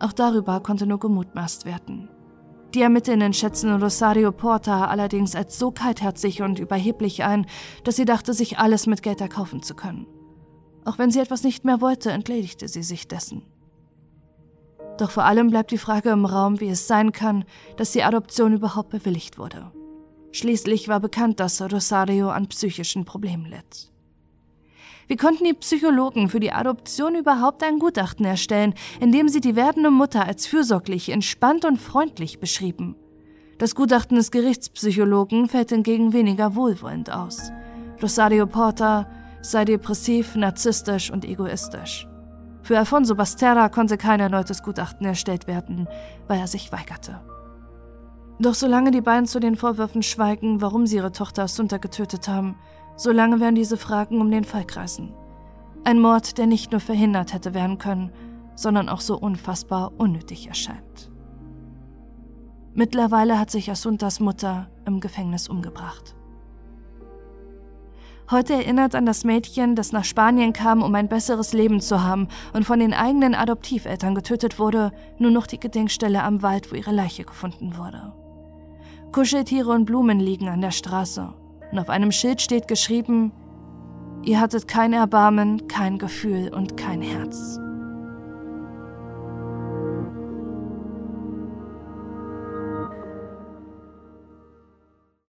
Auch 0.00 0.12
darüber 0.12 0.58
konnte 0.60 0.86
nur 0.86 0.98
gemutmaßt 0.98 1.66
werden. 1.66 2.08
Die 2.74 2.82
Ermittlerinnen 2.82 3.32
schätzen 3.32 3.80
Rosario 3.80 4.32
Porta 4.32 4.86
allerdings 4.86 5.36
als 5.36 5.56
so 5.60 5.70
kaltherzig 5.70 6.42
und 6.42 6.58
überheblich 6.58 7.22
ein, 7.22 7.46
dass 7.84 7.94
sie 7.94 8.04
dachte, 8.04 8.32
sich 8.32 8.58
alles 8.58 8.88
mit 8.88 9.04
Geld 9.04 9.20
erkaufen 9.20 9.62
zu 9.62 9.76
können. 9.76 10.08
Auch 10.84 10.98
wenn 10.98 11.12
sie 11.12 11.20
etwas 11.20 11.44
nicht 11.44 11.64
mehr 11.64 11.80
wollte, 11.80 12.10
entledigte 12.10 12.66
sie 12.66 12.82
sich 12.82 13.06
dessen. 13.06 13.42
Doch 14.98 15.10
vor 15.10 15.24
allem 15.24 15.50
bleibt 15.50 15.70
die 15.72 15.78
Frage 15.78 16.10
im 16.10 16.24
Raum, 16.24 16.60
wie 16.60 16.68
es 16.68 16.86
sein 16.86 17.12
kann, 17.12 17.44
dass 17.76 17.92
die 17.92 18.04
Adoption 18.04 18.52
überhaupt 18.52 18.90
bewilligt 18.90 19.38
wurde. 19.38 19.72
Schließlich 20.32 20.88
war 20.88 21.00
bekannt, 21.00 21.40
dass 21.40 21.60
Rosario 21.60 22.30
an 22.30 22.48
psychischen 22.48 23.04
Problemen 23.04 23.46
litt. 23.46 23.90
Wie 25.06 25.16
konnten 25.16 25.44
die 25.44 25.52
Psychologen 25.52 26.28
für 26.28 26.40
die 26.40 26.52
Adoption 26.52 27.14
überhaupt 27.14 27.62
ein 27.62 27.78
Gutachten 27.78 28.24
erstellen, 28.24 28.74
in 29.00 29.12
dem 29.12 29.28
sie 29.28 29.40
die 29.40 29.54
werdende 29.54 29.90
Mutter 29.90 30.24
als 30.24 30.46
fürsorglich, 30.46 31.10
entspannt 31.10 31.64
und 31.64 31.78
freundlich 31.78 32.40
beschrieben? 32.40 32.96
Das 33.58 33.74
Gutachten 33.74 34.16
des 34.16 34.30
Gerichtspsychologen 34.30 35.48
fällt 35.48 35.70
hingegen 35.70 36.12
weniger 36.12 36.54
wohlwollend 36.54 37.10
aus. 37.12 37.52
Rosario 38.02 38.46
Porta 38.46 39.08
sei 39.42 39.64
depressiv, 39.64 40.34
narzisstisch 40.36 41.10
und 41.10 41.24
egoistisch. 41.24 42.08
Für 42.64 42.78
Alfonso 42.78 43.14
Basterra 43.14 43.68
konnte 43.68 43.98
kein 43.98 44.20
erneutes 44.20 44.62
Gutachten 44.62 45.06
erstellt 45.06 45.46
werden, 45.46 45.86
weil 46.28 46.40
er 46.40 46.46
sich 46.46 46.72
weigerte. 46.72 47.20
Doch 48.40 48.54
solange 48.54 48.90
die 48.90 49.02
beiden 49.02 49.26
zu 49.26 49.38
den 49.38 49.54
Vorwürfen 49.54 50.02
schweigen, 50.02 50.62
warum 50.62 50.86
sie 50.86 50.96
ihre 50.96 51.12
Tochter 51.12 51.42
Assunta 51.42 51.76
getötet 51.76 52.26
haben, 52.26 52.56
solange 52.96 53.38
werden 53.38 53.54
diese 53.54 53.76
Fragen 53.76 54.18
um 54.18 54.30
den 54.30 54.44
Fall 54.44 54.64
kreisen. 54.64 55.12
Ein 55.84 56.00
Mord, 56.00 56.38
der 56.38 56.46
nicht 56.46 56.72
nur 56.72 56.80
verhindert 56.80 57.34
hätte 57.34 57.52
werden 57.52 57.76
können, 57.76 58.10
sondern 58.54 58.88
auch 58.88 59.02
so 59.02 59.18
unfassbar 59.18 59.92
unnötig 59.98 60.48
erscheint. 60.48 61.12
Mittlerweile 62.72 63.38
hat 63.38 63.50
sich 63.50 63.70
Asuntas 63.70 64.20
Mutter 64.20 64.70
im 64.86 65.00
Gefängnis 65.00 65.48
umgebracht. 65.48 66.16
Heute 68.30 68.54
erinnert 68.54 68.94
an 68.94 69.04
das 69.04 69.24
Mädchen, 69.24 69.76
das 69.76 69.92
nach 69.92 70.04
Spanien 70.04 70.54
kam, 70.54 70.82
um 70.82 70.94
ein 70.94 71.08
besseres 71.08 71.52
Leben 71.52 71.80
zu 71.80 72.02
haben 72.02 72.28
und 72.54 72.64
von 72.64 72.80
den 72.80 72.94
eigenen 72.94 73.34
Adoptiveltern 73.34 74.14
getötet 74.14 74.58
wurde, 74.58 74.92
nur 75.18 75.30
noch 75.30 75.46
die 75.46 75.60
Gedenkstelle 75.60 76.22
am 76.22 76.42
Wald, 76.42 76.72
wo 76.72 76.76
ihre 76.76 76.92
Leiche 76.92 77.24
gefunden 77.24 77.76
wurde. 77.76 78.14
Kuscheltiere 79.12 79.70
und 79.70 79.84
Blumen 79.84 80.20
liegen 80.20 80.48
an 80.48 80.62
der 80.62 80.70
Straße 80.70 81.34
und 81.70 81.78
auf 81.78 81.90
einem 81.90 82.12
Schild 82.12 82.40
steht 82.40 82.66
geschrieben, 82.66 83.30
ihr 84.24 84.40
hattet 84.40 84.68
kein 84.68 84.94
Erbarmen, 84.94 85.68
kein 85.68 85.98
Gefühl 85.98 86.52
und 86.52 86.78
kein 86.78 87.02
Herz. 87.02 87.60